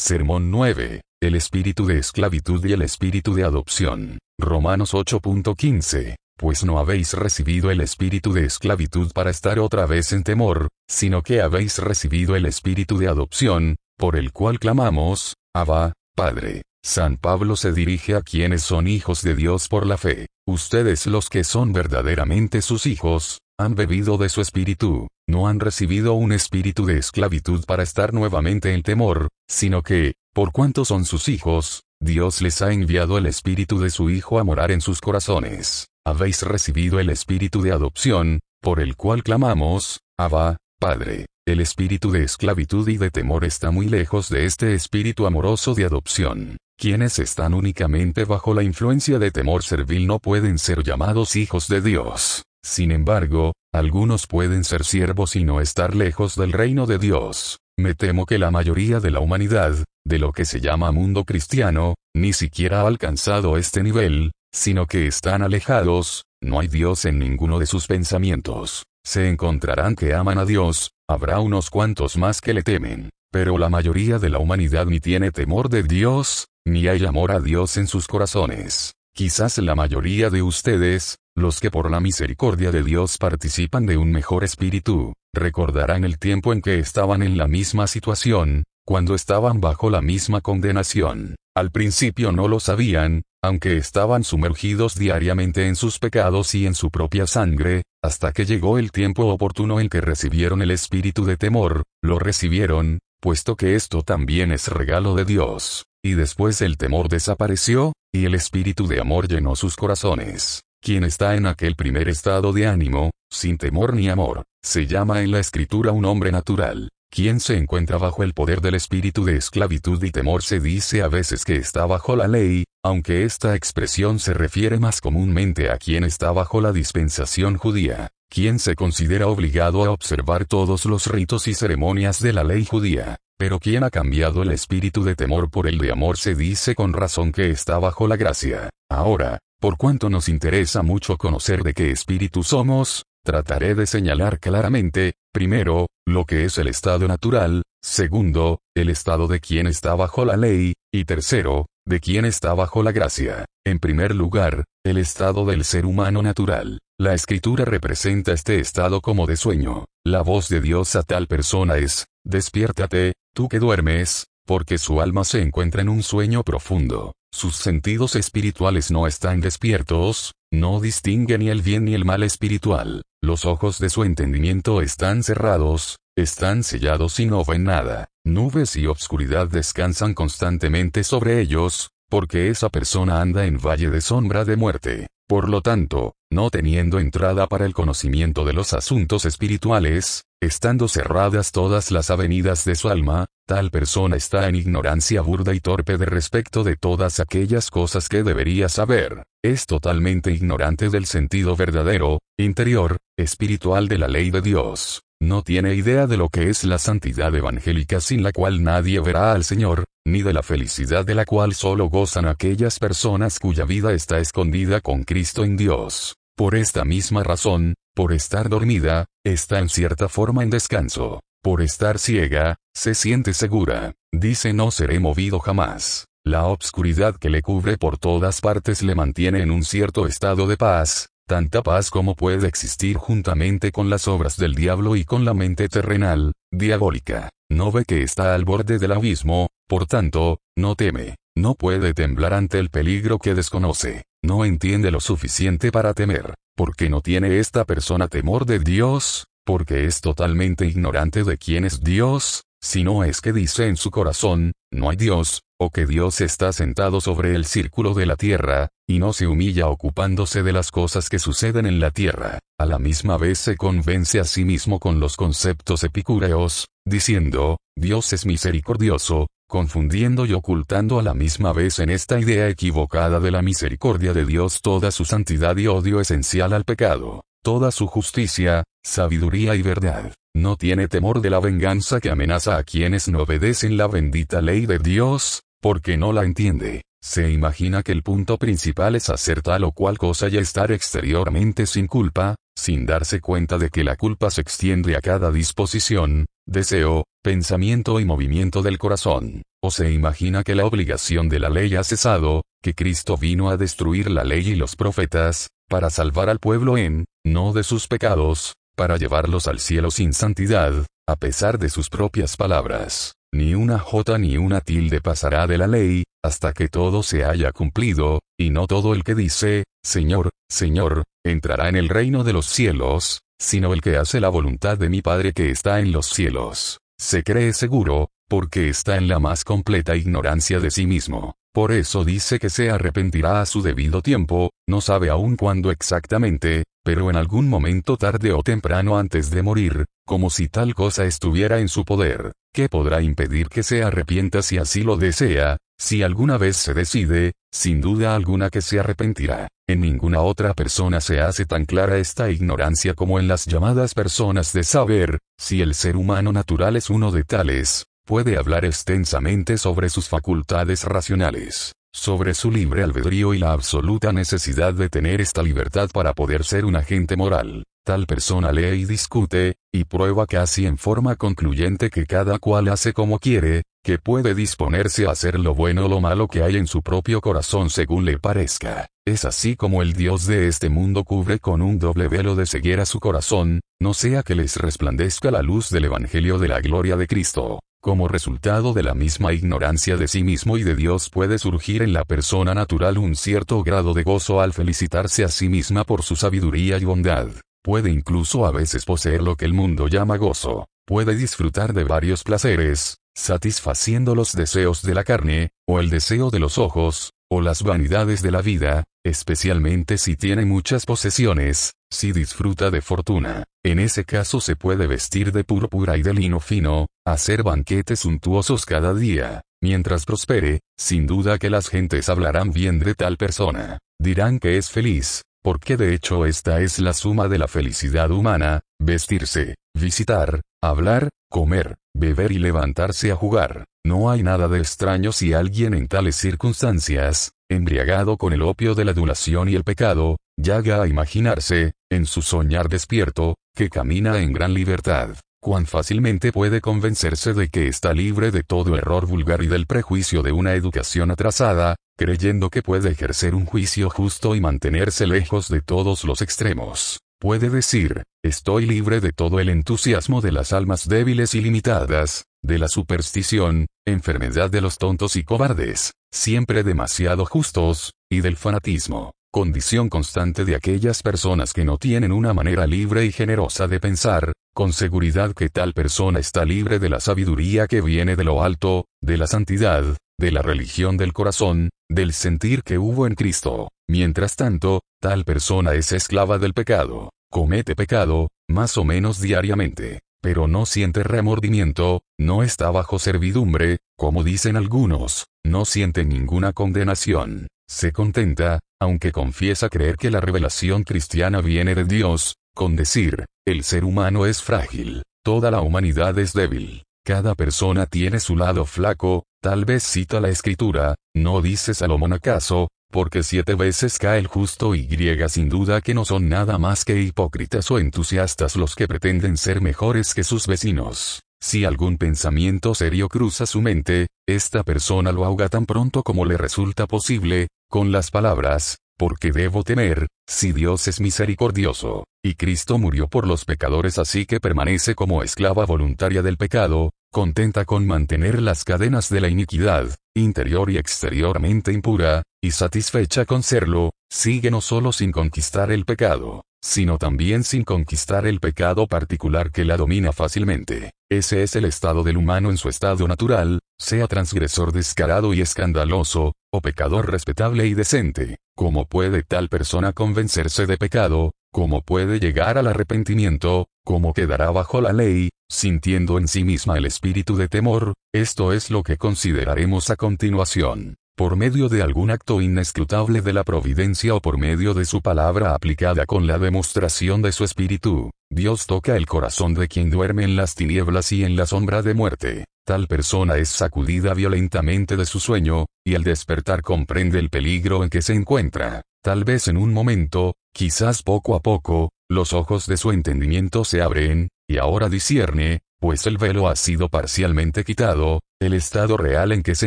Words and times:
Sermón 0.00 0.50
9. 0.50 1.02
El 1.20 1.34
espíritu 1.34 1.84
de 1.84 1.98
esclavitud 1.98 2.64
y 2.64 2.72
el 2.72 2.80
espíritu 2.80 3.34
de 3.34 3.44
adopción. 3.44 4.18
Romanos 4.40 4.94
8.15. 4.94 6.16
Pues 6.38 6.64
no 6.64 6.78
habéis 6.78 7.12
recibido 7.12 7.70
el 7.70 7.82
espíritu 7.82 8.32
de 8.32 8.46
esclavitud 8.46 9.12
para 9.12 9.28
estar 9.28 9.58
otra 9.58 9.84
vez 9.84 10.12
en 10.12 10.22
temor, 10.22 10.68
sino 10.88 11.20
que 11.20 11.42
habéis 11.42 11.76
recibido 11.76 12.34
el 12.34 12.46
espíritu 12.46 12.96
de 12.96 13.08
adopción, 13.08 13.76
por 13.98 14.16
el 14.16 14.32
cual 14.32 14.58
clamamos, 14.58 15.34
Abba, 15.54 15.92
Padre. 16.16 16.62
San 16.82 17.18
Pablo 17.18 17.56
se 17.56 17.72
dirige 17.72 18.14
a 18.14 18.22
quienes 18.22 18.62
son 18.62 18.88
hijos 18.88 19.22
de 19.22 19.34
Dios 19.34 19.68
por 19.68 19.86
la 19.86 19.98
fe. 19.98 20.26
Ustedes 20.46 21.06
los 21.06 21.28
que 21.28 21.44
son 21.44 21.72
verdaderamente 21.72 22.62
sus 22.62 22.86
hijos, 22.86 23.40
han 23.58 23.74
bebido 23.74 24.16
de 24.16 24.30
su 24.30 24.40
espíritu, 24.40 25.08
no 25.28 25.46
han 25.46 25.60
recibido 25.60 26.14
un 26.14 26.32
espíritu 26.32 26.86
de 26.86 26.96
esclavitud 26.98 27.64
para 27.66 27.82
estar 27.82 28.14
nuevamente 28.14 28.72
en 28.72 28.82
temor, 28.82 29.28
sino 29.48 29.82
que, 29.82 30.14
por 30.32 30.52
cuanto 30.52 30.84
son 30.84 31.04
sus 31.04 31.28
hijos, 31.28 31.82
Dios 32.00 32.40
les 32.40 32.62
ha 32.62 32.72
enviado 32.72 33.18
el 33.18 33.26
espíritu 33.26 33.78
de 33.78 33.90
su 33.90 34.08
Hijo 34.08 34.38
a 34.38 34.44
morar 34.44 34.70
en 34.70 34.80
sus 34.80 35.02
corazones. 35.02 35.88
Habéis 36.06 36.42
recibido 36.42 36.98
el 36.98 37.10
espíritu 37.10 37.60
de 37.60 37.72
adopción, 37.72 38.40
por 38.62 38.80
el 38.80 38.96
cual 38.96 39.22
clamamos, 39.22 40.00
Abba, 40.18 40.56
Padre. 40.80 41.26
El 41.46 41.60
espíritu 41.60 42.10
de 42.10 42.22
esclavitud 42.22 42.88
y 42.88 42.96
de 42.96 43.10
temor 43.10 43.44
está 43.44 43.70
muy 43.70 43.86
lejos 43.86 44.30
de 44.30 44.46
este 44.46 44.74
espíritu 44.74 45.26
amoroso 45.26 45.74
de 45.74 45.84
adopción. 45.84 46.56
Quienes 46.80 47.18
están 47.18 47.52
únicamente 47.52 48.24
bajo 48.24 48.54
la 48.54 48.62
influencia 48.62 49.18
de 49.18 49.30
temor 49.30 49.62
servil 49.62 50.06
no 50.06 50.18
pueden 50.18 50.56
ser 50.56 50.82
llamados 50.82 51.36
hijos 51.36 51.68
de 51.68 51.82
Dios. 51.82 52.44
Sin 52.64 52.90
embargo, 52.90 53.52
algunos 53.70 54.26
pueden 54.26 54.64
ser 54.64 54.84
siervos 54.84 55.36
y 55.36 55.44
no 55.44 55.60
estar 55.60 55.94
lejos 55.94 56.36
del 56.36 56.52
reino 56.52 56.86
de 56.86 56.96
Dios. 56.96 57.58
Me 57.78 57.94
temo 57.94 58.24
que 58.24 58.38
la 58.38 58.50
mayoría 58.50 58.98
de 58.98 59.10
la 59.10 59.20
humanidad, 59.20 59.74
de 60.06 60.18
lo 60.18 60.32
que 60.32 60.46
se 60.46 60.62
llama 60.62 60.90
mundo 60.90 61.24
cristiano, 61.24 61.96
ni 62.16 62.32
siquiera 62.32 62.80
ha 62.80 62.86
alcanzado 62.86 63.58
este 63.58 63.82
nivel, 63.82 64.32
sino 64.50 64.86
que 64.86 65.06
están 65.06 65.42
alejados, 65.42 66.24
no 66.42 66.60
hay 66.60 66.68
Dios 66.68 67.04
en 67.04 67.18
ninguno 67.18 67.58
de 67.58 67.66
sus 67.66 67.86
pensamientos. 67.88 68.84
Se 69.04 69.28
encontrarán 69.28 69.96
que 69.96 70.14
aman 70.14 70.38
a 70.38 70.46
Dios, 70.46 70.92
habrá 71.06 71.40
unos 71.40 71.68
cuantos 71.68 72.16
más 72.16 72.40
que 72.40 72.54
le 72.54 72.62
temen, 72.62 73.10
pero 73.30 73.58
la 73.58 73.68
mayoría 73.68 74.18
de 74.18 74.30
la 74.30 74.38
humanidad 74.38 74.86
ni 74.86 74.98
tiene 74.98 75.30
temor 75.30 75.68
de 75.68 75.82
Dios, 75.82 76.46
ni 76.66 76.88
hay 76.88 77.04
amor 77.04 77.32
a 77.32 77.40
Dios 77.40 77.76
en 77.76 77.86
sus 77.86 78.06
corazones. 78.06 78.92
Quizás 79.14 79.58
la 79.58 79.74
mayoría 79.74 80.30
de 80.30 80.42
ustedes, 80.42 81.18
los 81.36 81.60
que 81.60 81.70
por 81.70 81.90
la 81.90 82.00
misericordia 82.00 82.70
de 82.70 82.82
Dios 82.82 83.18
participan 83.18 83.86
de 83.86 83.96
un 83.96 84.10
mejor 84.10 84.44
espíritu, 84.44 85.14
recordarán 85.34 86.04
el 86.04 86.18
tiempo 86.18 86.52
en 86.52 86.62
que 86.62 86.78
estaban 86.78 87.22
en 87.22 87.36
la 87.36 87.48
misma 87.48 87.86
situación, 87.86 88.64
cuando 88.86 89.14
estaban 89.14 89.60
bajo 89.60 89.90
la 89.90 90.00
misma 90.00 90.40
condenación. 90.40 91.36
Al 91.56 91.70
principio 91.70 92.32
no 92.32 92.48
lo 92.48 92.60
sabían, 92.60 93.22
aunque 93.42 93.76
estaban 93.76 94.24
sumergidos 94.24 94.94
diariamente 94.96 95.66
en 95.66 95.76
sus 95.76 95.98
pecados 95.98 96.54
y 96.54 96.66
en 96.66 96.74
su 96.74 96.90
propia 96.90 97.26
sangre, 97.26 97.82
hasta 98.02 98.32
que 98.32 98.44
llegó 98.44 98.78
el 98.78 98.92
tiempo 98.92 99.26
oportuno 99.26 99.80
en 99.80 99.88
que 99.88 100.00
recibieron 100.00 100.62
el 100.62 100.70
espíritu 100.70 101.24
de 101.24 101.36
temor, 101.36 101.84
lo 102.02 102.18
recibieron, 102.18 103.00
puesto 103.20 103.56
que 103.56 103.74
esto 103.74 104.02
también 104.02 104.52
es 104.52 104.68
regalo 104.68 105.14
de 105.14 105.24
Dios. 105.24 105.84
Y 106.02 106.12
después 106.12 106.62
el 106.62 106.78
temor 106.78 107.08
desapareció, 107.08 107.92
y 108.12 108.24
el 108.24 108.34
espíritu 108.34 108.86
de 108.86 109.00
amor 109.00 109.28
llenó 109.28 109.54
sus 109.54 109.76
corazones. 109.76 110.62
Quien 110.82 111.04
está 111.04 111.36
en 111.36 111.46
aquel 111.46 111.76
primer 111.76 112.08
estado 112.08 112.52
de 112.54 112.66
ánimo, 112.66 113.10
sin 113.30 113.58
temor 113.58 113.94
ni 113.94 114.08
amor, 114.08 114.44
se 114.64 114.86
llama 114.86 115.22
en 115.22 115.30
la 115.30 115.40
escritura 115.40 115.92
un 115.92 116.06
hombre 116.06 116.32
natural. 116.32 116.88
Quien 117.12 117.40
se 117.40 117.56
encuentra 117.56 117.98
bajo 117.98 118.22
el 118.22 118.34
poder 118.34 118.60
del 118.60 118.76
espíritu 118.76 119.24
de 119.24 119.36
esclavitud 119.36 120.02
y 120.02 120.10
temor 120.10 120.42
se 120.42 120.60
dice 120.60 121.02
a 121.02 121.08
veces 121.08 121.44
que 121.44 121.56
está 121.56 121.84
bajo 121.84 122.16
la 122.16 122.28
ley, 122.28 122.64
aunque 122.82 123.24
esta 123.24 123.56
expresión 123.56 124.20
se 124.20 124.32
refiere 124.32 124.78
más 124.78 125.00
comúnmente 125.00 125.70
a 125.70 125.76
quien 125.76 126.04
está 126.04 126.30
bajo 126.30 126.60
la 126.60 126.72
dispensación 126.72 127.58
judía, 127.58 128.10
quien 128.30 128.58
se 128.58 128.74
considera 128.74 129.26
obligado 129.26 129.84
a 129.84 129.90
observar 129.90 130.46
todos 130.46 130.86
los 130.86 131.08
ritos 131.08 131.46
y 131.48 131.54
ceremonias 131.54 132.20
de 132.20 132.32
la 132.32 132.44
ley 132.44 132.64
judía. 132.64 133.18
Pero 133.40 133.58
quien 133.58 133.84
ha 133.84 133.90
cambiado 133.90 134.42
el 134.42 134.52
espíritu 134.52 135.02
de 135.02 135.16
temor 135.16 135.50
por 135.50 135.66
el 135.66 135.78
de 135.78 135.90
amor 135.90 136.18
se 136.18 136.34
dice 136.34 136.74
con 136.74 136.92
razón 136.92 137.32
que 137.32 137.48
está 137.48 137.78
bajo 137.78 138.06
la 138.06 138.18
gracia. 138.18 138.68
Ahora, 138.90 139.38
por 139.58 139.78
cuanto 139.78 140.10
nos 140.10 140.28
interesa 140.28 140.82
mucho 140.82 141.16
conocer 141.16 141.62
de 141.62 141.72
qué 141.72 141.90
espíritu 141.90 142.42
somos, 142.42 143.06
trataré 143.24 143.74
de 143.74 143.86
señalar 143.86 144.40
claramente, 144.40 145.14
primero, 145.32 145.86
lo 146.06 146.26
que 146.26 146.44
es 146.44 146.58
el 146.58 146.66
estado 146.66 147.08
natural, 147.08 147.62
segundo, 147.82 148.58
el 148.76 148.90
estado 148.90 149.26
de 149.26 149.40
quien 149.40 149.66
está 149.66 149.94
bajo 149.94 150.26
la 150.26 150.36
ley, 150.36 150.74
y 150.92 151.06
tercero, 151.06 151.64
de 151.86 152.00
quien 152.00 152.26
está 152.26 152.52
bajo 152.52 152.82
la 152.82 152.92
gracia. 152.92 153.46
En 153.64 153.78
primer 153.78 154.14
lugar, 154.14 154.64
el 154.84 154.98
estado 154.98 155.46
del 155.46 155.64
ser 155.64 155.86
humano 155.86 156.22
natural. 156.22 156.78
La 157.00 157.14
escritura 157.14 157.64
representa 157.64 158.32
este 158.34 158.58
estado 158.60 159.00
como 159.00 159.26
de 159.26 159.36
sueño. 159.36 159.86
La 160.04 160.20
voz 160.20 160.50
de 160.50 160.60
Dios 160.60 160.94
a 160.94 161.02
tal 161.04 161.26
persona 161.26 161.78
es, 161.78 162.06
despiértate, 162.22 163.14
tú 163.40 163.48
que 163.48 163.58
duermes, 163.58 164.26
porque 164.46 164.76
su 164.76 165.00
alma 165.00 165.24
se 165.24 165.40
encuentra 165.40 165.80
en 165.80 165.88
un 165.88 166.02
sueño 166.02 166.42
profundo. 166.42 167.14
Sus 167.32 167.56
sentidos 167.56 168.14
espirituales 168.14 168.90
no 168.90 169.06
están 169.06 169.40
despiertos, 169.40 170.34
no 170.52 170.78
distingue 170.78 171.38
ni 171.38 171.48
el 171.48 171.62
bien 171.62 171.86
ni 171.86 171.94
el 171.94 172.04
mal 172.04 172.22
espiritual. 172.22 173.00
Los 173.22 173.46
ojos 173.46 173.78
de 173.78 173.88
su 173.88 174.04
entendimiento 174.04 174.82
están 174.82 175.22
cerrados, 175.22 175.96
están 176.18 176.64
sellados 176.64 177.18
y 177.18 177.24
no 177.24 177.42
ven 177.42 177.64
nada. 177.64 178.08
Nubes 178.26 178.76
y 178.76 178.86
obscuridad 178.86 179.48
descansan 179.48 180.12
constantemente 180.12 181.02
sobre 181.02 181.40
ellos, 181.40 181.88
porque 182.10 182.50
esa 182.50 182.68
persona 182.68 183.22
anda 183.22 183.46
en 183.46 183.56
valle 183.56 183.88
de 183.88 184.02
sombra 184.02 184.44
de 184.44 184.56
muerte. 184.56 185.06
Por 185.30 185.48
lo 185.48 185.62
tanto, 185.62 186.16
no 186.32 186.50
teniendo 186.50 186.98
entrada 186.98 187.46
para 187.46 187.64
el 187.64 187.72
conocimiento 187.72 188.44
de 188.44 188.52
los 188.52 188.72
asuntos 188.72 189.24
espirituales, 189.26 190.24
estando 190.42 190.88
cerradas 190.88 191.52
todas 191.52 191.92
las 191.92 192.10
avenidas 192.10 192.64
de 192.64 192.74
su 192.74 192.88
alma, 192.88 193.26
tal 193.46 193.70
persona 193.70 194.16
está 194.16 194.48
en 194.48 194.56
ignorancia 194.56 195.20
burda 195.20 195.54
y 195.54 195.60
torpe 195.60 195.98
de 195.98 196.06
respecto 196.06 196.64
de 196.64 196.74
todas 196.74 197.20
aquellas 197.20 197.70
cosas 197.70 198.08
que 198.08 198.24
debería 198.24 198.68
saber, 198.68 199.22
es 199.40 199.66
totalmente 199.66 200.32
ignorante 200.32 200.88
del 200.88 201.06
sentido 201.06 201.54
verdadero, 201.54 202.18
interior, 202.36 202.96
espiritual 203.16 203.86
de 203.86 203.98
la 203.98 204.08
ley 204.08 204.32
de 204.32 204.42
Dios. 204.42 205.02
No 205.22 205.42
tiene 205.42 205.76
idea 205.76 206.08
de 206.08 206.16
lo 206.16 206.28
que 206.28 206.48
es 206.48 206.64
la 206.64 206.78
santidad 206.78 207.32
evangélica 207.32 208.00
sin 208.00 208.24
la 208.24 208.32
cual 208.32 208.64
nadie 208.64 208.98
verá 208.98 209.30
al 209.30 209.44
Señor, 209.44 209.84
ni 210.06 210.22
de 210.22 210.32
la 210.32 210.42
felicidad 210.42 211.04
de 211.04 211.14
la 211.14 211.24
cual 211.24 211.54
solo 211.54 211.88
gozan 211.88 212.26
aquellas 212.26 212.78
personas 212.78 213.38
cuya 213.38 213.64
vida 213.64 213.92
está 213.92 214.18
escondida 214.18 214.80
con 214.80 215.04
Cristo 215.04 215.44
en 215.44 215.56
Dios. 215.56 216.16
Por 216.36 216.54
esta 216.54 216.84
misma 216.84 217.22
razón, 217.22 217.74
por 217.94 218.12
estar 218.12 218.48
dormida, 218.48 219.06
está 219.24 219.58
en 219.58 219.68
cierta 219.68 220.08
forma 220.08 220.42
en 220.42 220.50
descanso. 220.50 221.20
Por 221.42 221.62
estar 221.62 221.98
ciega, 221.98 222.56
se 222.74 222.94
siente 222.94 223.34
segura. 223.34 223.92
Dice 224.12 224.52
no 224.52 224.70
seré 224.70 225.00
movido 225.00 225.38
jamás. 225.38 226.06
La 226.24 226.46
obscuridad 226.46 227.16
que 227.16 227.30
le 227.30 227.40
cubre 227.40 227.78
por 227.78 227.96
todas 227.96 228.40
partes 228.40 228.82
le 228.82 228.94
mantiene 228.94 229.40
en 229.42 229.50
un 229.50 229.64
cierto 229.64 230.06
estado 230.06 230.46
de 230.46 230.58
paz, 230.58 231.08
tanta 231.26 231.62
paz 231.62 231.90
como 231.90 232.14
puede 232.14 232.46
existir 232.46 232.96
juntamente 232.96 233.72
con 233.72 233.88
las 233.88 234.06
obras 234.06 234.36
del 234.36 234.54
diablo 234.54 234.96
y 234.96 235.04
con 235.04 235.24
la 235.24 235.32
mente 235.32 235.68
terrenal, 235.68 236.32
diabólica. 236.52 237.30
No 237.50 237.72
ve 237.72 237.84
que 237.86 238.02
está 238.02 238.34
al 238.34 238.44
borde 238.44 238.78
del 238.78 238.92
abismo, 238.92 239.48
por 239.70 239.86
tanto, 239.86 240.40
no 240.58 240.74
teme, 240.74 241.14
no 241.36 241.54
puede 241.54 241.94
temblar 241.94 242.34
ante 242.34 242.58
el 242.58 242.70
peligro 242.70 243.20
que 243.20 243.36
desconoce, 243.36 244.02
no 244.20 244.44
entiende 244.44 244.90
lo 244.90 244.98
suficiente 244.98 245.70
para 245.70 245.94
temer, 245.94 246.34
porque 246.56 246.90
no 246.90 247.02
tiene 247.02 247.38
esta 247.38 247.64
persona 247.64 248.08
temor 248.08 248.46
de 248.46 248.58
Dios, 248.58 249.28
porque 249.46 249.84
es 249.84 250.00
totalmente 250.00 250.66
ignorante 250.66 251.22
de 251.22 251.38
quién 251.38 251.64
es 251.64 251.84
Dios, 251.84 252.42
si 252.60 252.82
no 252.82 253.04
es 253.04 253.20
que 253.20 253.32
dice 253.32 253.68
en 253.68 253.76
su 253.76 253.92
corazón, 253.92 254.50
no 254.72 254.90
hay 254.90 254.96
Dios, 254.96 255.42
o 255.56 255.70
que 255.70 255.86
Dios 255.86 256.20
está 256.20 256.52
sentado 256.52 257.00
sobre 257.00 257.36
el 257.36 257.44
círculo 257.44 257.94
de 257.94 258.06
la 258.06 258.16
tierra, 258.16 258.70
y 258.88 258.98
no 258.98 259.12
se 259.12 259.28
humilla 259.28 259.68
ocupándose 259.68 260.42
de 260.42 260.52
las 260.52 260.72
cosas 260.72 261.08
que 261.08 261.20
suceden 261.20 261.66
en 261.66 261.78
la 261.78 261.92
tierra, 261.92 262.40
a 262.58 262.66
la 262.66 262.80
misma 262.80 263.18
vez 263.18 263.38
se 263.38 263.56
convence 263.56 264.18
a 264.18 264.24
sí 264.24 264.44
mismo 264.44 264.80
con 264.80 264.98
los 264.98 265.16
conceptos 265.16 265.84
epicúreos, 265.84 266.66
diciendo, 266.84 267.58
Dios 267.78 268.12
es 268.12 268.26
misericordioso, 268.26 269.28
confundiendo 269.50 270.24
y 270.26 270.32
ocultando 270.32 271.00
a 271.00 271.02
la 271.02 271.12
misma 271.12 271.52
vez 271.52 271.80
en 271.80 271.90
esta 271.90 272.20
idea 272.20 272.48
equivocada 272.48 273.18
de 273.18 273.32
la 273.32 273.42
misericordia 273.42 274.14
de 274.14 274.24
Dios 274.24 274.62
toda 274.62 274.92
su 274.92 275.04
santidad 275.04 275.56
y 275.56 275.66
odio 275.66 276.00
esencial 276.00 276.52
al 276.52 276.64
pecado, 276.64 277.24
toda 277.42 277.72
su 277.72 277.88
justicia, 277.88 278.62
sabiduría 278.82 279.56
y 279.56 279.62
verdad. 279.62 280.14
No 280.34 280.56
tiene 280.56 280.86
temor 280.86 281.20
de 281.20 281.30
la 281.30 281.40
venganza 281.40 282.00
que 282.00 282.10
amenaza 282.10 282.56
a 282.56 282.62
quienes 282.62 283.08
no 283.08 283.22
obedecen 283.22 283.76
la 283.76 283.88
bendita 283.88 284.40
ley 284.40 284.66
de 284.66 284.78
Dios, 284.78 285.42
porque 285.60 285.96
no 285.96 286.12
la 286.12 286.22
entiende. 286.22 286.82
Se 287.02 287.30
imagina 287.30 287.82
que 287.82 287.92
el 287.92 288.02
punto 288.02 288.36
principal 288.36 288.94
es 288.94 289.08
hacer 289.08 289.40
tal 289.40 289.64
o 289.64 289.72
cual 289.72 289.96
cosa 289.96 290.28
y 290.28 290.36
estar 290.36 290.70
exteriormente 290.70 291.66
sin 291.66 291.86
culpa, 291.86 292.36
sin 292.54 292.84
darse 292.84 293.20
cuenta 293.20 293.56
de 293.56 293.70
que 293.70 293.84
la 293.84 293.96
culpa 293.96 294.30
se 294.30 294.42
extiende 294.42 294.96
a 294.96 295.00
cada 295.00 295.30
disposición, 295.30 296.26
deseo, 296.46 297.04
pensamiento 297.22 298.00
y 298.00 298.04
movimiento 298.04 298.62
del 298.62 298.78
corazón. 298.78 299.42
o 299.62 299.70
se 299.70 299.92
imagina 299.92 300.42
que 300.42 300.54
la 300.54 300.64
obligación 300.64 301.28
de 301.28 301.38
la 301.38 301.50
ley 301.50 301.74
ha 301.76 301.84
cesado, 301.84 302.42
que 302.62 302.74
Cristo 302.74 303.18
vino 303.18 303.50
a 303.50 303.58
destruir 303.58 304.10
la 304.10 304.24
ley 304.24 304.48
y 304.48 304.54
los 304.54 304.74
profetas, 304.74 305.48
para 305.68 305.90
salvar 305.90 306.30
al 306.30 306.38
pueblo 306.38 306.78
en, 306.78 307.04
no 307.26 307.52
de 307.52 307.62
sus 307.62 307.86
pecados, 307.86 308.54
para 308.74 308.96
llevarlos 308.96 309.46
al 309.48 309.58
cielo 309.58 309.90
sin 309.90 310.14
santidad, 310.14 310.86
a 311.06 311.16
pesar 311.16 311.58
de 311.58 311.68
sus 311.68 311.90
propias 311.90 312.38
palabras. 312.38 313.12
Ni 313.32 313.54
una 313.54 313.78
jota 313.78 314.18
ni 314.18 314.36
una 314.36 314.60
tilde 314.60 315.00
pasará 315.00 315.46
de 315.46 315.56
la 315.56 315.68
ley, 315.68 316.02
hasta 316.22 316.52
que 316.52 316.68
todo 316.68 317.02
se 317.02 317.24
haya 317.24 317.52
cumplido, 317.52 318.20
y 318.38 318.50
no 318.50 318.66
todo 318.66 318.92
el 318.92 319.04
que 319.04 319.14
dice, 319.14 319.64
Señor, 319.84 320.30
Señor, 320.48 321.04
entrará 321.24 321.68
en 321.68 321.76
el 321.76 321.88
reino 321.88 322.24
de 322.24 322.32
los 322.32 322.46
cielos, 322.46 323.20
sino 323.40 323.72
el 323.72 323.80
que 323.80 323.96
hace 323.96 324.20
la 324.20 324.28
voluntad 324.28 324.78
de 324.78 324.88
mi 324.88 325.00
Padre 325.00 325.32
que 325.32 325.50
está 325.50 325.80
en 325.80 325.92
los 325.92 326.06
cielos. 326.06 326.78
Se 326.98 327.22
cree 327.22 327.52
seguro, 327.52 328.10
porque 328.28 328.68
está 328.68 328.96
en 328.96 329.08
la 329.08 329.18
más 329.18 329.44
completa 329.44 329.96
ignorancia 329.96 330.60
de 330.60 330.70
sí 330.70 330.86
mismo. 330.86 331.36
Por 331.52 331.72
eso 331.72 332.04
dice 332.04 332.38
que 332.38 332.48
se 332.48 332.70
arrepentirá 332.70 333.40
a 333.40 333.46
su 333.46 333.60
debido 333.60 334.02
tiempo, 334.02 334.50
no 334.68 334.80
sabe 334.80 335.10
aún 335.10 335.34
cuándo 335.34 335.72
exactamente, 335.72 336.62
pero 336.84 337.10
en 337.10 337.16
algún 337.16 337.48
momento 337.48 337.96
tarde 337.96 338.32
o 338.32 338.42
temprano 338.44 338.96
antes 338.96 339.30
de 339.30 339.42
morir, 339.42 339.86
como 340.06 340.30
si 340.30 340.48
tal 340.48 340.74
cosa 340.76 341.06
estuviera 341.06 341.58
en 341.58 341.68
su 341.68 341.84
poder, 341.84 342.32
¿qué 342.54 342.68
podrá 342.68 343.02
impedir 343.02 343.48
que 343.48 343.64
se 343.64 343.82
arrepienta 343.82 344.42
si 344.42 344.58
así 344.58 344.84
lo 344.84 344.96
desea? 344.96 345.56
Si 345.76 346.04
alguna 346.04 346.38
vez 346.38 346.56
se 346.56 346.72
decide, 346.72 347.32
sin 347.52 347.80
duda 347.80 348.14
alguna 348.14 348.48
que 348.50 348.60
se 348.60 348.78
arrepentirá. 348.78 349.48
En 349.68 349.80
ninguna 349.80 350.20
otra 350.20 350.54
persona 350.54 351.00
se 351.00 351.20
hace 351.20 351.46
tan 351.46 351.64
clara 351.64 351.96
esta 351.98 352.30
ignorancia 352.30 352.94
como 352.94 353.18
en 353.18 353.26
las 353.26 353.46
llamadas 353.46 353.94
personas 353.94 354.52
de 354.52 354.62
saber, 354.62 355.18
si 355.38 355.62
el 355.62 355.74
ser 355.74 355.96
humano 355.96 356.32
natural 356.32 356.76
es 356.76 356.90
uno 356.90 357.10
de 357.10 357.24
tales, 357.24 357.86
puede 358.04 358.36
hablar 358.36 358.64
extensamente 358.64 359.58
sobre 359.58 359.88
sus 359.88 360.08
facultades 360.08 360.84
racionales, 360.84 361.72
sobre 361.92 362.34
su 362.34 362.50
libre 362.50 362.82
albedrío 362.82 363.34
y 363.34 363.38
la 363.38 363.52
absoluta 363.52 364.12
necesidad 364.12 364.74
de 364.74 364.88
tener 364.88 365.20
esta 365.20 365.42
libertad 365.42 365.90
para 365.92 366.12
poder 366.12 366.44
ser 366.44 366.64
un 366.64 366.76
agente 366.76 367.16
moral. 367.16 367.64
Tal 367.84 368.06
persona 368.06 368.52
lee 368.52 368.82
y 368.82 368.84
discute, 368.84 369.56
y 369.72 369.84
prueba 369.84 370.26
casi 370.26 370.66
en 370.66 370.76
forma 370.76 371.16
concluyente 371.16 371.90
que 371.90 372.06
cada 372.06 372.38
cual 372.38 372.68
hace 372.68 372.92
como 372.92 373.18
quiere, 373.18 373.62
que 373.82 373.98
puede 373.98 374.34
disponerse 374.34 375.06
a 375.06 375.12
hacer 375.12 375.38
lo 375.38 375.54
bueno 375.54 375.86
o 375.86 375.88
lo 375.88 376.00
malo 376.00 376.28
que 376.28 376.42
hay 376.42 376.56
en 376.56 376.66
su 376.66 376.82
propio 376.82 377.20
corazón 377.20 377.70
según 377.70 378.04
le 378.04 378.18
parezca. 378.18 378.88
Es 379.06 379.24
así 379.24 379.56
como 379.56 379.80
el 379.80 379.94
Dios 379.94 380.26
de 380.26 380.48
este 380.48 380.68
mundo 380.68 381.04
cubre 381.04 381.38
con 381.38 381.62
un 381.62 381.78
doble 381.78 382.08
velo 382.08 382.36
de 382.36 382.44
ceguera 382.44 382.84
su 382.84 383.00
corazón, 383.00 383.60
no 383.80 383.94
sea 383.94 384.22
que 384.22 384.34
les 384.34 384.56
resplandezca 384.56 385.30
la 385.30 385.42
luz 385.42 385.70
del 385.70 385.86
Evangelio 385.86 386.38
de 386.38 386.48
la 386.48 386.60
gloria 386.60 386.96
de 386.96 387.06
Cristo. 387.06 387.60
Como 387.82 388.08
resultado 388.08 388.74
de 388.74 388.82
la 388.82 388.92
misma 388.92 389.32
ignorancia 389.32 389.96
de 389.96 390.06
sí 390.06 390.22
mismo 390.22 390.58
y 390.58 390.62
de 390.62 390.76
Dios 390.76 391.08
puede 391.08 391.38
surgir 391.38 391.80
en 391.80 391.94
la 391.94 392.04
persona 392.04 392.52
natural 392.52 392.98
un 392.98 393.16
cierto 393.16 393.62
grado 393.62 393.94
de 393.94 394.02
gozo 394.02 394.42
al 394.42 394.52
felicitarse 394.52 395.24
a 395.24 395.28
sí 395.28 395.48
misma 395.48 395.84
por 395.84 396.02
su 396.02 396.14
sabiduría 396.14 396.76
y 396.76 396.84
bondad. 396.84 397.28
Puede 397.62 397.90
incluso 397.90 398.44
a 398.44 398.50
veces 398.50 398.84
poseer 398.84 399.22
lo 399.22 399.36
que 399.36 399.46
el 399.46 399.54
mundo 399.54 399.88
llama 399.88 400.18
gozo. 400.18 400.66
Puede 400.86 401.14
disfrutar 401.14 401.72
de 401.72 401.84
varios 401.84 402.22
placeres, 402.22 402.99
satisfaciendo 403.14 404.14
los 404.14 404.32
deseos 404.32 404.82
de 404.82 404.94
la 404.94 405.04
carne, 405.04 405.50
o 405.68 405.80
el 405.80 405.90
deseo 405.90 406.30
de 406.30 406.38
los 406.38 406.58
ojos, 406.58 407.12
o 407.30 407.40
las 407.40 407.62
vanidades 407.62 408.22
de 408.22 408.30
la 408.30 408.42
vida, 408.42 408.84
especialmente 409.04 409.98
si 409.98 410.16
tiene 410.16 410.44
muchas 410.44 410.84
posesiones, 410.84 411.72
si 411.90 412.12
disfruta 412.12 412.70
de 412.70 412.80
fortuna. 412.80 413.44
En 413.64 413.78
ese 413.78 414.04
caso 414.04 414.40
se 414.40 414.56
puede 414.56 414.86
vestir 414.86 415.32
de 415.32 415.44
púrpura 415.44 415.96
y 415.96 416.02
de 416.02 416.14
lino 416.14 416.40
fino, 416.40 416.86
hacer 417.06 417.42
banquetes 417.42 418.00
suntuosos 418.00 418.66
cada 418.66 418.94
día. 418.94 419.42
Mientras 419.62 420.06
prospere, 420.06 420.60
sin 420.78 421.06
duda 421.06 421.38
que 421.38 421.50
las 421.50 421.68
gentes 421.68 422.08
hablarán 422.08 422.50
bien 422.50 422.78
de 422.78 422.94
tal 422.94 423.16
persona. 423.16 423.78
Dirán 424.00 424.38
que 424.38 424.56
es 424.56 424.70
feliz, 424.70 425.22
porque 425.42 425.76
de 425.76 425.94
hecho 425.94 426.24
esta 426.26 426.60
es 426.60 426.78
la 426.78 426.94
suma 426.94 427.28
de 427.28 427.38
la 427.38 427.48
felicidad 427.48 428.10
humana, 428.10 428.60
vestirse, 428.80 429.56
visitar, 429.74 430.40
hablar, 430.62 431.10
comer, 431.30 431.76
beber 431.94 432.32
y 432.32 432.38
levantarse 432.38 433.12
a 433.12 433.16
jugar. 433.16 433.66
No 433.84 434.10
hay 434.10 434.22
nada 434.22 434.48
de 434.48 434.58
extraño 434.58 435.12
si 435.12 435.32
alguien 435.32 435.74
en 435.74 435.86
tales 435.86 436.16
circunstancias, 436.16 437.32
embriagado 437.48 438.16
con 438.16 438.32
el 438.32 438.42
opio 438.42 438.74
de 438.74 438.84
la 438.84 438.92
adulación 438.92 439.48
y 439.48 439.54
el 439.54 439.64
pecado, 439.64 440.16
llaga 440.38 440.82
a 440.82 440.88
imaginarse, 440.88 441.72
en 441.90 442.06
su 442.06 442.22
soñar 442.22 442.68
despierto, 442.68 443.36
que 443.54 443.68
camina 443.68 444.18
en 444.18 444.32
gran 444.32 444.54
libertad. 444.54 445.16
Cuán 445.42 445.66
fácilmente 445.66 446.32
puede 446.32 446.60
convencerse 446.60 447.32
de 447.32 447.48
que 447.48 447.68
está 447.68 447.94
libre 447.94 448.30
de 448.30 448.42
todo 448.42 448.76
error 448.76 449.06
vulgar 449.06 449.42
y 449.42 449.46
del 449.46 449.66
prejuicio 449.66 450.22
de 450.22 450.32
una 450.32 450.54
educación 450.54 451.10
atrasada, 451.10 451.76
creyendo 451.96 452.50
que 452.50 452.62
puede 452.62 452.90
ejercer 452.90 453.34
un 453.34 453.46
juicio 453.46 453.88
justo 453.88 454.34
y 454.34 454.40
mantenerse 454.40 455.06
lejos 455.06 455.48
de 455.48 455.62
todos 455.62 456.04
los 456.04 456.20
extremos. 456.20 457.00
Puede 457.20 457.50
decir, 457.50 458.02
estoy 458.24 458.64
libre 458.64 459.00
de 459.00 459.12
todo 459.12 459.40
el 459.40 459.50
entusiasmo 459.50 460.22
de 460.22 460.32
las 460.32 460.54
almas 460.54 460.88
débiles 460.88 461.34
y 461.34 461.42
limitadas, 461.42 462.24
de 462.42 462.56
la 462.58 462.66
superstición, 462.66 463.66
enfermedad 463.86 464.48
de 464.48 464.62
los 464.62 464.78
tontos 464.78 465.16
y 465.16 465.22
cobardes, 465.22 465.92
siempre 466.10 466.62
demasiado 466.62 467.26
justos, 467.26 467.92
y 468.10 468.22
del 468.22 468.38
fanatismo, 468.38 469.12
condición 469.30 469.90
constante 469.90 470.46
de 470.46 470.54
aquellas 470.54 471.02
personas 471.02 471.52
que 471.52 471.66
no 471.66 471.76
tienen 471.76 472.10
una 472.10 472.32
manera 472.32 472.66
libre 472.66 473.04
y 473.04 473.12
generosa 473.12 473.68
de 473.68 473.80
pensar, 473.80 474.32
con 474.54 474.72
seguridad 474.72 475.34
que 475.34 475.50
tal 475.50 475.74
persona 475.74 476.20
está 476.20 476.46
libre 476.46 476.78
de 476.78 476.88
la 476.88 477.00
sabiduría 477.00 477.66
que 477.66 477.82
viene 477.82 478.16
de 478.16 478.24
lo 478.24 478.42
alto, 478.42 478.86
de 479.02 479.18
la 479.18 479.26
santidad, 479.26 479.84
de 480.18 480.32
la 480.32 480.40
religión 480.40 480.96
del 480.96 481.12
corazón, 481.12 481.68
del 481.90 482.12
sentir 482.12 482.62
que 482.62 482.78
hubo 482.78 483.06
en 483.06 483.14
Cristo. 483.14 483.72
Mientras 483.88 484.36
tanto, 484.36 484.82
tal 485.00 485.24
persona 485.24 485.74
es 485.74 485.90
esclava 485.90 486.38
del 486.38 486.54
pecado, 486.54 487.10
comete 487.30 487.74
pecado, 487.74 488.28
más 488.48 488.78
o 488.78 488.84
menos 488.84 489.20
diariamente, 489.20 490.00
pero 490.22 490.46
no 490.46 490.66
siente 490.66 491.02
remordimiento, 491.02 492.02
no 492.18 492.44
está 492.44 492.70
bajo 492.70 493.00
servidumbre, 493.00 493.78
como 493.96 494.22
dicen 494.22 494.56
algunos, 494.56 495.26
no 495.44 495.64
siente 495.64 496.04
ninguna 496.04 496.52
condenación, 496.52 497.48
se 497.68 497.92
contenta, 497.92 498.60
aunque 498.80 499.10
confiesa 499.10 499.68
creer 499.68 499.96
que 499.96 500.10
la 500.10 500.20
revelación 500.20 500.84
cristiana 500.84 501.40
viene 501.40 501.74
de 501.74 501.84
Dios, 501.84 502.36
con 502.54 502.76
decir, 502.76 503.26
el 503.44 503.64
ser 503.64 503.84
humano 503.84 504.26
es 504.26 504.42
frágil, 504.42 505.02
toda 505.24 505.50
la 505.50 505.60
humanidad 505.60 506.16
es 506.20 506.34
débil, 506.34 506.84
cada 507.04 507.34
persona 507.34 507.86
tiene 507.86 508.20
su 508.20 508.36
lado 508.36 508.64
flaco, 508.66 509.24
tal 509.42 509.64
vez 509.64 509.82
cita 509.82 510.20
la 510.20 510.28
escritura, 510.28 510.94
no 511.14 511.40
dice 511.40 511.74
Salomón 511.74 512.12
acaso, 512.12 512.68
porque 512.90 513.22
siete 513.22 513.54
veces 513.54 513.98
cae 513.98 514.18
el 514.18 514.26
justo 514.26 514.74
y 514.74 514.86
griega 514.86 515.28
sin 515.28 515.48
duda 515.48 515.80
que 515.80 515.94
no 515.94 516.04
son 516.04 516.28
nada 516.28 516.58
más 516.58 516.84
que 516.84 517.00
hipócritas 517.00 517.70
o 517.70 517.78
entusiastas 517.78 518.56
los 518.56 518.74
que 518.74 518.88
pretenden 518.88 519.36
ser 519.36 519.60
mejores 519.60 520.14
que 520.14 520.24
sus 520.24 520.46
vecinos. 520.46 521.22
Si 521.42 521.64
algún 521.64 521.96
pensamiento 521.96 522.74
serio 522.74 523.08
cruza 523.08 523.46
su 523.46 523.62
mente, 523.62 524.08
esta 524.28 524.62
persona 524.62 525.10
lo 525.10 525.24
ahoga 525.24 525.48
tan 525.48 525.64
pronto 525.64 526.02
como 526.02 526.26
le 526.26 526.36
resulta 526.36 526.86
posible, 526.86 527.48
con 527.70 527.92
las 527.92 528.10
palabras, 528.10 528.76
porque 529.00 529.32
debo 529.32 529.64
temer, 529.64 530.08
si 530.28 530.52
Dios 530.52 530.86
es 530.86 531.00
misericordioso, 531.00 532.04
y 532.22 532.34
Cristo 532.34 532.76
murió 532.76 533.08
por 533.08 533.26
los 533.26 533.46
pecadores 533.46 533.98
así 533.98 534.26
que 534.26 534.40
permanece 534.40 534.94
como 534.94 535.22
esclava 535.22 535.64
voluntaria 535.64 536.20
del 536.20 536.36
pecado, 536.36 536.90
contenta 537.10 537.64
con 537.64 537.86
mantener 537.86 538.42
las 538.42 538.62
cadenas 538.62 539.08
de 539.08 539.22
la 539.22 539.28
iniquidad, 539.28 539.88
interior 540.14 540.68
y 540.68 540.76
exteriormente 540.76 541.72
impura, 541.72 542.24
y 542.42 542.50
satisfecha 542.50 543.24
con 543.24 543.42
serlo, 543.42 543.92
sigue 544.10 544.50
no 544.50 544.60
solo 544.60 544.92
sin 544.92 545.12
conquistar 545.12 545.72
el 545.72 545.86
pecado, 545.86 546.44
sino 546.62 546.98
también 546.98 547.42
sin 547.42 547.64
conquistar 547.64 548.26
el 548.26 548.38
pecado 548.38 548.86
particular 548.86 549.50
que 549.50 549.64
la 549.64 549.78
domina 549.78 550.12
fácilmente. 550.12 550.92
Ese 551.10 551.42
es 551.42 551.56
el 551.56 551.64
estado 551.64 552.02
del 552.04 552.18
humano 552.18 552.50
en 552.50 552.58
su 552.58 552.68
estado 552.68 553.08
natural, 553.08 553.60
sea 553.80 554.06
transgresor 554.06 554.72
descarado 554.72 555.34
y 555.34 555.40
escandaloso, 555.40 556.34
o 556.52 556.60
pecador 556.60 557.10
respetable 557.10 557.66
y 557.66 557.74
decente. 557.74 558.36
¿Cómo 558.54 558.86
puede 558.86 559.22
tal 559.22 559.48
persona 559.48 559.92
convencerse 559.92 560.66
de 560.66 560.76
pecado? 560.76 561.32
¿Cómo 561.52 561.82
puede 561.82 562.20
llegar 562.20 562.58
al 562.58 562.66
arrepentimiento? 562.66 563.66
¿Cómo 563.84 564.12
quedará 564.12 564.50
bajo 564.50 564.80
la 564.80 564.92
ley, 564.92 565.30
sintiendo 565.48 566.18
en 566.18 566.28
sí 566.28 566.44
misma 566.44 566.76
el 566.76 566.84
espíritu 566.84 567.36
de 567.36 567.48
temor? 567.48 567.94
Esto 568.14 568.52
es 568.52 568.70
lo 568.70 568.82
que 568.82 568.98
consideraremos 568.98 569.90
a 569.90 569.96
continuación 569.96 570.96
por 571.20 571.36
medio 571.36 571.68
de 571.68 571.82
algún 571.82 572.10
acto 572.10 572.40
inescrutable 572.40 573.20
de 573.20 573.34
la 573.34 573.44
providencia 573.44 574.14
o 574.14 574.20
por 574.20 574.38
medio 574.38 574.72
de 574.72 574.86
su 574.86 575.02
palabra 575.02 575.54
aplicada 575.54 576.06
con 576.06 576.26
la 576.26 576.38
demostración 576.38 577.20
de 577.20 577.32
su 577.32 577.44
espíritu, 577.44 578.10
Dios 578.30 578.66
toca 578.66 578.96
el 578.96 579.04
corazón 579.04 579.52
de 579.52 579.68
quien 579.68 579.90
duerme 579.90 580.24
en 580.24 580.36
las 580.36 580.54
tinieblas 580.54 581.12
y 581.12 581.24
en 581.24 581.36
la 581.36 581.44
sombra 581.44 581.82
de 581.82 581.92
muerte. 581.92 582.44
Tal 582.70 582.86
persona 582.86 583.36
es 583.36 583.48
sacudida 583.48 584.14
violentamente 584.14 584.96
de 584.96 585.04
su 585.04 585.18
sueño, 585.18 585.66
y 585.84 585.96
al 585.96 586.04
despertar 586.04 586.62
comprende 586.62 587.18
el 587.18 587.28
peligro 587.28 587.82
en 587.82 587.90
que 587.90 588.00
se 588.00 588.12
encuentra. 588.12 588.82
Tal 589.02 589.24
vez 589.24 589.48
en 589.48 589.56
un 589.56 589.72
momento, 589.72 590.36
quizás 590.54 591.02
poco 591.02 591.34
a 591.34 591.40
poco, 591.40 591.90
los 592.08 592.32
ojos 592.32 592.68
de 592.68 592.76
su 592.76 592.92
entendimiento 592.92 593.64
se 593.64 593.82
abren, 593.82 594.28
y 594.48 594.58
ahora 594.58 594.88
discierne, 594.88 595.62
pues 595.80 596.06
el 596.06 596.16
velo 596.16 596.46
ha 596.46 596.54
sido 596.54 596.88
parcialmente 596.88 597.64
quitado, 597.64 598.20
el 598.40 598.54
estado 598.54 598.96
real 598.96 599.32
en 599.32 599.42
que 599.42 599.56
se 599.56 599.66